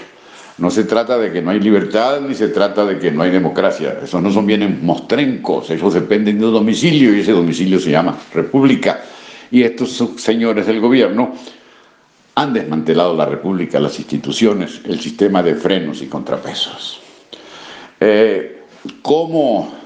No 0.58 0.72
se 0.72 0.86
trata 0.86 1.20
de 1.20 1.32
que 1.32 1.44
no 1.44 1.52
hay 1.52 1.60
libertad 1.60 2.22
ni 2.22 2.34
se 2.34 2.48
trata 2.48 2.86
de 2.86 2.98
que 2.98 3.12
no 3.12 3.22
hay 3.22 3.30
democracia. 3.30 4.00
Esos 4.04 4.20
no 4.20 4.32
son 4.32 4.48
bienes 4.48 4.82
mostrencos, 4.82 5.70
ellos 5.70 5.94
dependen 5.94 6.40
de 6.40 6.48
un 6.48 6.54
domicilio 6.54 7.16
y 7.16 7.20
ese 7.20 7.34
domicilio 7.34 7.80
se 7.80 7.92
llama 7.92 8.18
República. 8.34 9.04
Y 9.52 9.62
estos 9.62 10.04
señores 10.18 10.66
del 10.66 10.80
gobierno 10.80 11.36
han 12.34 12.52
desmantelado 12.52 13.16
la 13.16 13.28
República, 13.28 13.80
las 13.80 14.00
instituciones, 14.00 14.82
el 14.86 15.00
sistema 15.00 15.44
de 15.44 15.54
frenos 15.54 16.02
y 16.02 16.08
contrapesos. 16.08 17.00
Eh, 18.00 18.64
¿Cómo 19.02 19.83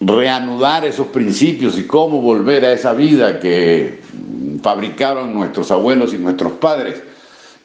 reanudar 0.00 0.84
esos 0.84 1.08
principios 1.08 1.78
y 1.78 1.84
cómo 1.84 2.20
volver 2.20 2.64
a 2.64 2.72
esa 2.72 2.94
vida 2.94 3.38
que 3.38 4.00
fabricaron 4.62 5.34
nuestros 5.34 5.70
abuelos 5.70 6.14
y 6.14 6.18
nuestros 6.18 6.52
padres 6.52 7.02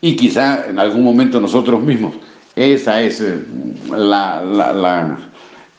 y 0.02 0.16
quizá 0.16 0.66
en 0.70 0.78
algún 0.78 1.04
momento 1.04 1.40
nosotros 1.40 1.82
mismos. 1.82 2.16
Esa 2.56 3.02
es 3.02 3.22
eh, 3.22 3.40
la, 3.90 4.42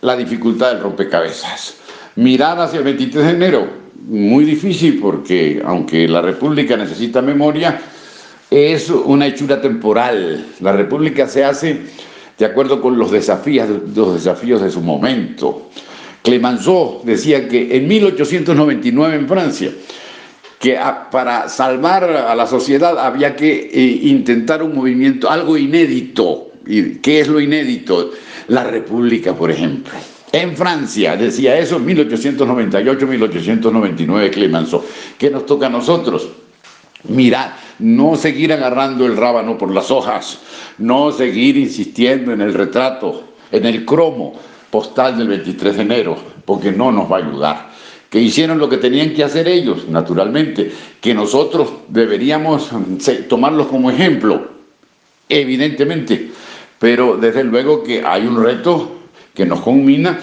la, 0.03 0.16
dificultad 0.16 0.73
del 0.73 0.81
rompecabezas. 0.81 1.77
Mirar 2.16 2.59
hacia 2.61 2.79
el 2.79 2.85
23 2.85 3.25
de 3.25 3.31
enero, 3.31 3.69
muy 4.09 4.45
difícil 4.45 4.99
porque 5.01 5.62
aunque 5.64 6.09
la 6.09 6.23
República 6.23 6.77
necesita 6.77 7.23
memoria, 7.23 7.81
es 8.51 8.90
una 8.90 9.27
hechura 9.27 9.61
temporal. 9.61 10.47
La 10.61 10.73
República 10.73 11.27
se 11.29 11.45
hace 11.45 11.83
de 12.38 12.45
acuerdo 12.45 12.81
con 12.81 12.99
los 12.99 13.11
desafíos, 13.11 13.69
los 13.95 14.14
desafíos 14.14 14.62
de 14.62 14.71
su 14.71 14.81
momento. 14.81 15.71
Clemenceau 16.26 17.00
decía 17.04 17.48
que 17.48 17.76
en 17.76 17.86
1899 17.86 19.14
en 19.14 19.28
Francia, 19.28 19.70
que 20.58 20.76
para 21.12 21.48
salvar 21.48 22.02
a 22.02 22.34
la 22.34 22.48
sociedad 22.48 22.98
había 22.98 23.36
que 23.36 23.70
eh, 23.72 24.00
intentar 24.08 24.60
un 24.60 24.74
movimiento, 24.74 25.30
algo 25.30 25.56
inédito. 25.56 26.50
¿Y 26.66 26.96
qué 26.96 27.20
es 27.20 27.28
lo 27.28 27.40
inédito? 27.40 28.10
La 28.48 28.64
República, 28.64 29.34
por 29.34 29.52
ejemplo. 29.52 29.92
En 30.32 30.56
Francia, 30.56 31.16
decía 31.16 31.56
eso 31.58 31.76
en 31.76 31.86
1898-1899 31.86 34.30
Clemenceau. 34.30 34.84
¿Qué 35.16 35.30
nos 35.30 35.46
toca 35.46 35.66
a 35.66 35.70
nosotros? 35.70 36.28
Mirad, 37.08 37.50
no 37.78 38.16
seguir 38.16 38.52
agarrando 38.52 39.06
el 39.06 39.16
rábano 39.16 39.56
por 39.56 39.72
las 39.72 39.92
hojas, 39.92 40.40
no 40.78 41.12
seguir 41.12 41.56
insistiendo 41.56 42.32
en 42.32 42.40
el 42.40 42.52
retrato, 42.52 43.22
en 43.52 43.64
el 43.64 43.84
cromo, 43.84 44.34
postal 44.70 45.18
del 45.18 45.29
23 45.29 45.76
de 45.76 45.83
enero, 45.83 46.16
porque 46.44 46.72
no 46.72 46.92
nos 46.92 47.11
va 47.11 47.16
a 47.18 47.20
ayudar. 47.20 47.70
Que 48.11 48.20
hicieron 48.20 48.59
lo 48.59 48.68
que 48.68 48.76
tenían 48.76 49.12
que 49.14 49.24
hacer 49.24 49.48
ellos, 49.48 49.88
naturalmente, 49.88 50.72
que 51.00 51.12
nosotros 51.12 51.68
deberíamos 51.88 52.70
tomarlos 53.29 53.66
como 53.66 53.90
ejemplo, 53.90 54.48
evidentemente, 55.29 56.31
pero 56.79 57.16
desde 57.16 57.44
luego 57.44 57.83
que 57.83 58.05
hay 58.05 58.26
un 58.26 58.42
reto 58.42 58.96
que 59.35 59.44
nos 59.44 59.61
combina, 59.61 60.18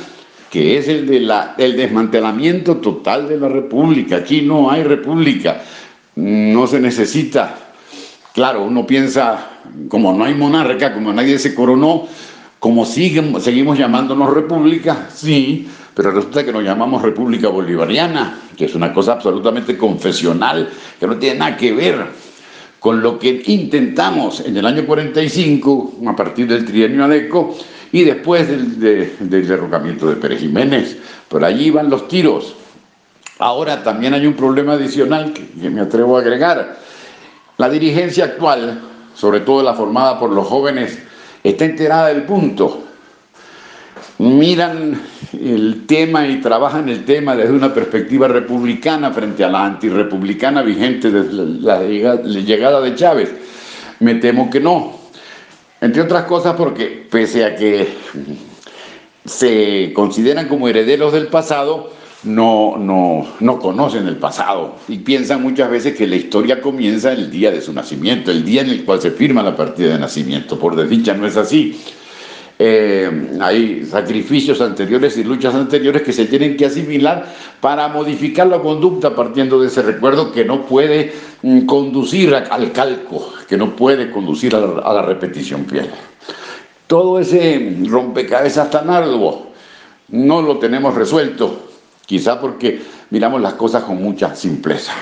que 0.49 0.77
es 0.77 0.87
el 0.87 1.07
de 1.07 1.17
el 1.57 1.75
desmantelamiento 1.75 2.77
total 2.77 3.27
de 3.27 3.39
la 3.39 3.49
República. 3.49 4.17
Aquí 4.17 4.43
no 4.43 4.69
hay 4.69 4.83
República, 4.83 5.63
no 6.15 6.67
se 6.67 6.79
necesita. 6.79 7.57
Claro, 8.33 8.63
uno 8.63 8.85
piensa, 8.85 9.49
como 9.89 10.13
no 10.13 10.23
hay 10.23 10.35
monarca, 10.35 10.93
como 10.93 11.11
nadie 11.11 11.39
se 11.39 11.55
coronó, 11.55 12.07
como 12.63 12.85
siguen, 12.85 13.41
seguimos 13.41 13.77
llamándonos 13.77 14.33
república, 14.33 15.09
sí, 15.13 15.67
pero 15.93 16.11
resulta 16.11 16.45
que 16.45 16.53
nos 16.53 16.63
llamamos 16.63 17.01
República 17.01 17.49
Bolivariana, 17.49 18.39
que 18.55 18.63
es 18.63 18.73
una 18.73 18.93
cosa 18.93 19.11
absolutamente 19.11 19.77
confesional, 19.77 20.69
que 20.97 21.05
no 21.05 21.17
tiene 21.17 21.39
nada 21.39 21.57
que 21.57 21.73
ver 21.73 22.05
con 22.79 23.03
lo 23.03 23.19
que 23.19 23.43
intentamos 23.47 24.39
en 24.39 24.55
el 24.55 24.65
año 24.65 24.85
45, 24.85 25.95
a 26.07 26.15
partir 26.15 26.47
del 26.47 26.63
trienio 26.63 27.03
ADECO, 27.03 27.53
y 27.91 28.05
después 28.05 28.47
del, 28.47 28.79
del 28.79 29.45
derrocamiento 29.45 30.07
de 30.07 30.15
Pérez 30.15 30.39
Jiménez. 30.39 30.97
Por 31.27 31.43
allí 31.43 31.69
van 31.69 31.89
los 31.89 32.07
tiros. 32.07 32.55
Ahora 33.39 33.83
también 33.83 34.13
hay 34.13 34.25
un 34.25 34.35
problema 34.35 34.75
adicional 34.75 35.33
que 35.33 35.69
me 35.69 35.81
atrevo 35.81 36.15
a 36.15 36.21
agregar. 36.21 36.79
La 37.57 37.69
dirigencia 37.69 38.23
actual, 38.23 38.79
sobre 39.15 39.41
todo 39.41 39.61
la 39.63 39.73
formada 39.73 40.17
por 40.17 40.29
los 40.29 40.47
jóvenes 40.47 41.02
está 41.43 41.65
enterada 41.65 42.07
del 42.07 42.23
punto. 42.23 42.83
Miran 44.19 45.01
el 45.33 45.85
tema 45.85 46.27
y 46.27 46.39
trabajan 46.39 46.87
el 46.87 47.03
tema 47.03 47.35
desde 47.35 47.53
una 47.53 47.73
perspectiva 47.73 48.27
republicana 48.27 49.11
frente 49.11 49.43
a 49.43 49.49
la 49.49 49.65
antirepublicana 49.65 50.61
vigente 50.61 51.11
desde 51.11 51.61
la 51.61 51.81
llegada 51.83 52.79
de 52.79 52.95
Chávez. 52.95 53.33
Me 53.99 54.15
temo 54.15 54.49
que 54.49 54.59
no. 54.59 54.99
Entre 55.81 56.01
otras 56.01 56.23
cosas 56.23 56.55
porque 56.55 57.05
pese 57.09 57.43
a 57.43 57.55
que 57.55 57.87
se 59.25 59.91
consideran 59.93 60.47
como 60.47 60.67
herederos 60.67 61.11
del 61.11 61.27
pasado, 61.27 61.91
no, 62.23 62.77
no, 62.77 63.25
no 63.39 63.59
conocen 63.59 64.07
el 64.07 64.17
pasado 64.17 64.75
y 64.87 64.99
piensan 64.99 65.41
muchas 65.41 65.69
veces 65.69 65.95
que 65.95 66.07
la 66.07 66.15
historia 66.15 66.61
comienza 66.61 67.11
el 67.11 67.29
día 67.29 67.51
de 67.51 67.61
su 67.61 67.73
nacimiento, 67.73 68.31
el 68.31 68.45
día 68.45 68.61
en 68.61 68.69
el 68.69 68.85
cual 68.85 69.01
se 69.01 69.11
firma 69.11 69.43
la 69.43 69.55
partida 69.55 69.93
de 69.93 69.99
nacimiento. 69.99 70.57
Por 70.57 70.75
desdicha 70.75 71.13
no 71.13 71.27
es 71.27 71.35
así. 71.35 71.79
Eh, 72.59 73.37
hay 73.41 73.83
sacrificios 73.85 74.61
anteriores 74.61 75.17
y 75.17 75.23
luchas 75.23 75.55
anteriores 75.55 76.03
que 76.03 76.13
se 76.13 76.25
tienen 76.25 76.55
que 76.55 76.67
asimilar 76.67 77.33
para 77.59 77.87
modificar 77.87 78.47
la 78.47 78.59
conducta 78.59 79.15
partiendo 79.15 79.59
de 79.59 79.67
ese 79.67 79.81
recuerdo 79.81 80.31
que 80.31 80.45
no 80.45 80.65
puede 80.65 81.13
mm, 81.41 81.61
conducir 81.61 82.33
al 82.35 82.71
calco, 82.71 83.33
que 83.49 83.57
no 83.57 83.75
puede 83.75 84.11
conducir 84.11 84.55
a 84.55 84.59
la, 84.59 84.81
a 84.81 84.93
la 84.93 85.01
repetición 85.01 85.65
fiel. 85.65 85.89
Todo 86.87 87.19
ese 87.19 87.75
rompecabezas 87.85 88.69
tan 88.69 88.89
arduo 88.89 89.47
no 90.09 90.41
lo 90.41 90.59
tenemos 90.59 90.93
resuelto 90.93 91.72
quizá 92.05 92.39
porque 92.39 92.81
miramos 93.09 93.41
las 93.41 93.53
cosas 93.53 93.83
con 93.83 94.01
mucha 94.01 94.35
simpleza. 94.35 94.93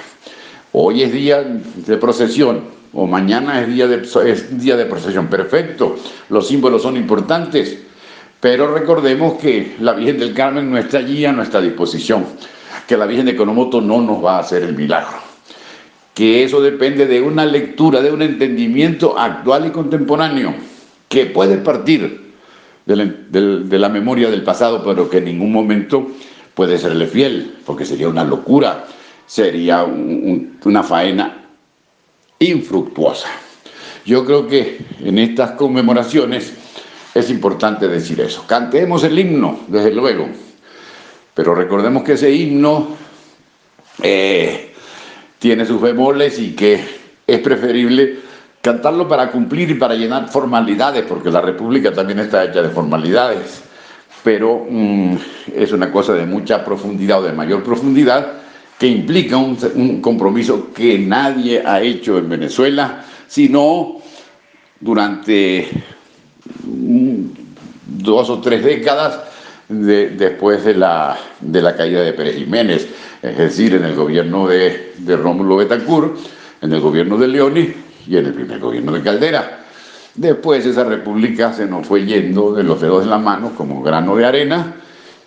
Hoy 0.73 1.03
es 1.03 1.11
día 1.11 1.43
de 1.43 1.97
procesión, 1.97 2.61
o 2.93 3.07
mañana 3.07 3.61
es 3.61 3.67
día 3.67 3.87
de, 3.87 4.07
es 4.25 4.59
día 4.59 4.77
de 4.77 4.85
procesión. 4.85 5.27
Perfecto, 5.27 5.97
los 6.29 6.47
símbolos 6.47 6.81
son 6.81 6.97
importantes, 6.97 7.77
pero 8.39 8.73
recordemos 8.73 9.33
que 9.33 9.75
la 9.79 9.93
Virgen 9.93 10.19
del 10.19 10.33
Carmen 10.33 10.71
no 10.71 10.77
está 10.77 10.99
allí 10.99 11.25
a 11.25 11.31
nuestra 11.31 11.61
disposición. 11.61 12.25
que 12.87 12.97
la 12.97 13.05
Virgen 13.05 13.25
de 13.25 13.37
Conomoto 13.37 13.79
no 13.79 14.01
nos 14.01 14.23
va 14.23 14.37
a 14.37 14.39
hacer 14.39 14.63
el 14.63 14.75
milagro. 14.75 15.17
Que 16.13 16.43
eso 16.43 16.61
depende 16.61 17.05
de 17.05 17.21
una 17.21 17.45
lectura, 17.45 18.01
de 18.01 18.11
un 18.11 18.21
entendimiento 18.21 19.17
actual 19.17 19.67
y 19.67 19.69
contemporáneo, 19.69 20.53
que 21.07 21.27
puede 21.27 21.57
partir 21.57 22.33
de 22.85 23.79
la, 23.79 23.89
memoria 23.89 24.29
del 24.29 24.43
pasado, 24.43 24.83
pero 24.83 25.09
que 25.09 25.17
en 25.17 25.25
ningún 25.25 25.51
momento 25.51 26.07
puede 26.53 26.77
serle 26.77 27.07
fiel, 27.07 27.57
porque 27.65 27.85
sería 27.85 28.07
una 28.07 28.23
locura, 28.23 28.85
sería 29.25 29.83
una 29.83 30.83
faena 30.83 31.45
infructuosa. 32.39 33.29
Yo 34.05 34.25
creo 34.25 34.47
que 34.47 34.79
en 34.99 35.19
estas 35.19 35.51
conmemoraciones 35.51 36.53
es 37.13 37.29
importante 37.29 37.87
decir 37.87 38.19
eso. 38.21 38.45
Cantemos 38.47 39.03
el 39.03 39.17
himno, 39.17 39.59
desde 39.67 39.93
luego, 39.93 40.27
pero 41.33 41.55
recordemos 41.55 42.03
que 42.03 42.13
ese 42.13 42.31
himno 42.31 42.89
eh, 44.01 44.73
tiene 45.39 45.65
sus 45.65 45.81
bemoles 45.81 46.39
y 46.39 46.55
que 46.55 46.83
es 47.27 47.39
preferible 47.39 48.19
cantarlo 48.61 49.07
para 49.07 49.31
cumplir 49.31 49.71
y 49.71 49.73
para 49.75 49.95
llenar 49.95 50.29
formalidades, 50.29 51.03
porque 51.07 51.31
la 51.31 51.41
República 51.41 51.91
también 51.91 52.19
está 52.19 52.43
hecha 52.43 52.61
de 52.61 52.69
formalidades, 52.69 53.63
pero 54.23 54.65
mm, 54.69 55.15
es 55.55 55.71
una 55.71 55.91
cosa 55.91 56.13
de 56.13 56.25
mucha 56.25 56.63
profundidad 56.63 57.19
o 57.19 57.27
de 57.27 57.33
mayor 57.33 57.63
profundidad 57.63 58.33
que 58.77 58.87
implica 58.87 59.37
un, 59.37 60.01
compromiso 60.01 60.73
que 60.73 60.97
nadie 60.97 61.61
ha 61.63 61.81
hecho 61.81 62.17
en 62.17 62.29
Venezuela, 62.29 63.05
sino 63.27 63.97
durante 64.79 65.67
mm, 66.63 67.25
dos 67.85 68.29
o 68.29 68.41
tres 68.41 68.63
décadas 68.63 69.19
después 69.69 70.65
de 70.65 70.73
la, 70.73 71.17
de 71.39 71.61
la 71.61 71.75
caída 71.75 72.01
de 72.01 72.13
Pérez 72.13 72.37
Jiménez, 72.37 72.87
es 73.21 73.37
decir, 73.37 73.75
en 73.75 73.85
el 73.85 73.95
gobierno 73.95 74.47
de, 74.47 74.93
de 74.97 75.15
Rómulo 75.15 75.57
Betancourt, 75.57 76.17
en 76.61 76.73
el 76.73 76.81
gobierno 76.81 77.17
de 77.17 77.27
Leoni 77.27 77.73
y 78.07 78.17
en 78.17 78.25
el 78.25 78.33
primer 78.33 78.59
gobierno 78.59 78.91
de 78.91 79.01
Caldera. 79.01 79.60
Después 80.15 80.65
esa 80.65 80.83
república 80.83 81.53
se 81.53 81.65
nos 81.65 81.87
fue 81.87 82.05
yendo 82.05 82.53
de 82.53 82.63
los 82.63 82.81
dedos 82.81 83.05
de 83.05 83.09
la 83.09 83.17
mano 83.17 83.53
como 83.55 83.81
grano 83.81 84.15
de 84.15 84.25
arena, 84.25 84.75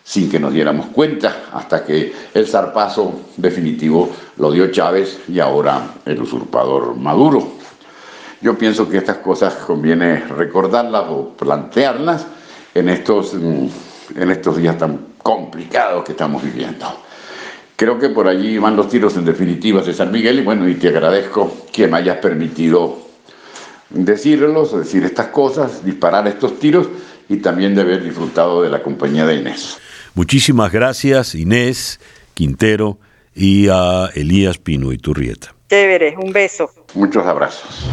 sin 0.03 0.31
que 0.31 0.39
nos 0.39 0.53
diéramos 0.53 0.87
cuenta, 0.87 1.45
hasta 1.53 1.85
que 1.85 2.13
el 2.35 2.47
zarpazo 2.47 3.21
definitivo 3.39 4.11
lo 4.37 4.53
dio 4.53 4.71
Chávez 4.71 5.21
y 5.29 5.41
ahora 5.41 5.95
el 6.05 6.21
usurpador 6.21 6.95
Maduro. 6.97 7.55
Yo 8.43 8.59
pienso 8.59 8.87
que 8.87 8.99
estas 8.99 9.19
cosas 9.19 9.55
conviene 9.55 10.21
recordarlas 10.21 11.05
o 11.09 11.31
plantearlas 11.31 12.27
en 12.75 12.91
estos, 12.91 13.33
mm, 13.33 13.67
en 14.17 14.31
estos 14.31 14.59
días 14.59 14.77
tan 14.77 15.15
complicados 15.23 16.05
que 16.05 16.13
estamos 16.13 16.43
viviendo. 16.43 16.85
Creo 17.75 17.99
que 17.99 18.11
por 18.11 18.29
allí 18.29 18.59
van 18.59 18.77
los 18.77 18.89
tiros 18.91 19.17
en 19.17 19.25
definitiva 19.25 19.81
de 19.81 19.95
San 19.95 20.13
Miguel 20.13 20.41
y 20.41 20.43
bueno, 20.43 20.69
y 20.69 20.75
te 20.75 20.89
agradezco 20.89 21.51
que 21.73 21.89
me 21.89 21.97
hayas 21.97 22.19
permitido 22.19 23.04
decirlos, 23.95 24.77
decir 24.77 25.05
estas 25.05 25.29
cosas, 25.29 25.85
disparar 25.85 26.27
estos 26.27 26.59
tiros 26.59 26.89
y 27.29 27.39
también 27.39 27.75
de 27.75 27.83
haber 27.83 28.03
disfrutado 28.03 28.63
de 28.63 28.71
la 28.71 28.83
compañía 28.83 29.25
de 29.27 29.37
Inés. 29.37 29.79
Muchísimas 30.15 30.73
gracias 30.73 31.35
Inés, 31.35 32.01
Quintero 32.35 32.99
y 33.35 33.69
a 33.69 34.11
Elías 34.15 34.59
Pino 34.59 34.93
y 34.93 34.99
Turrieta. 34.99 35.55
Chévere, 35.69 36.15
un 36.17 36.33
beso. 36.33 36.71
Muchos 36.95 37.25
abrazos. 37.25 37.89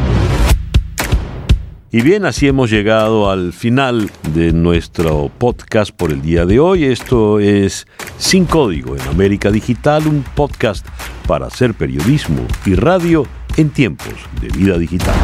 Y 1.93 2.03
bien, 2.03 2.25
así 2.25 2.47
hemos 2.47 2.69
llegado 2.69 3.29
al 3.29 3.51
final 3.51 4.09
de 4.33 4.53
nuestro 4.53 5.29
podcast 5.37 5.91
por 5.91 6.11
el 6.11 6.21
día 6.21 6.45
de 6.45 6.57
hoy. 6.57 6.85
Esto 6.85 7.41
es 7.41 7.85
Sin 8.17 8.45
Código 8.45 8.95
en 8.95 9.01
América 9.09 9.51
Digital, 9.51 10.07
un 10.07 10.23
podcast 10.23 10.87
para 11.27 11.47
hacer 11.47 11.73
periodismo 11.73 12.47
y 12.65 12.75
radio 12.75 13.25
en 13.57 13.71
tiempos 13.71 14.13
de 14.39 14.47
vida 14.57 14.77
digital. 14.77 15.15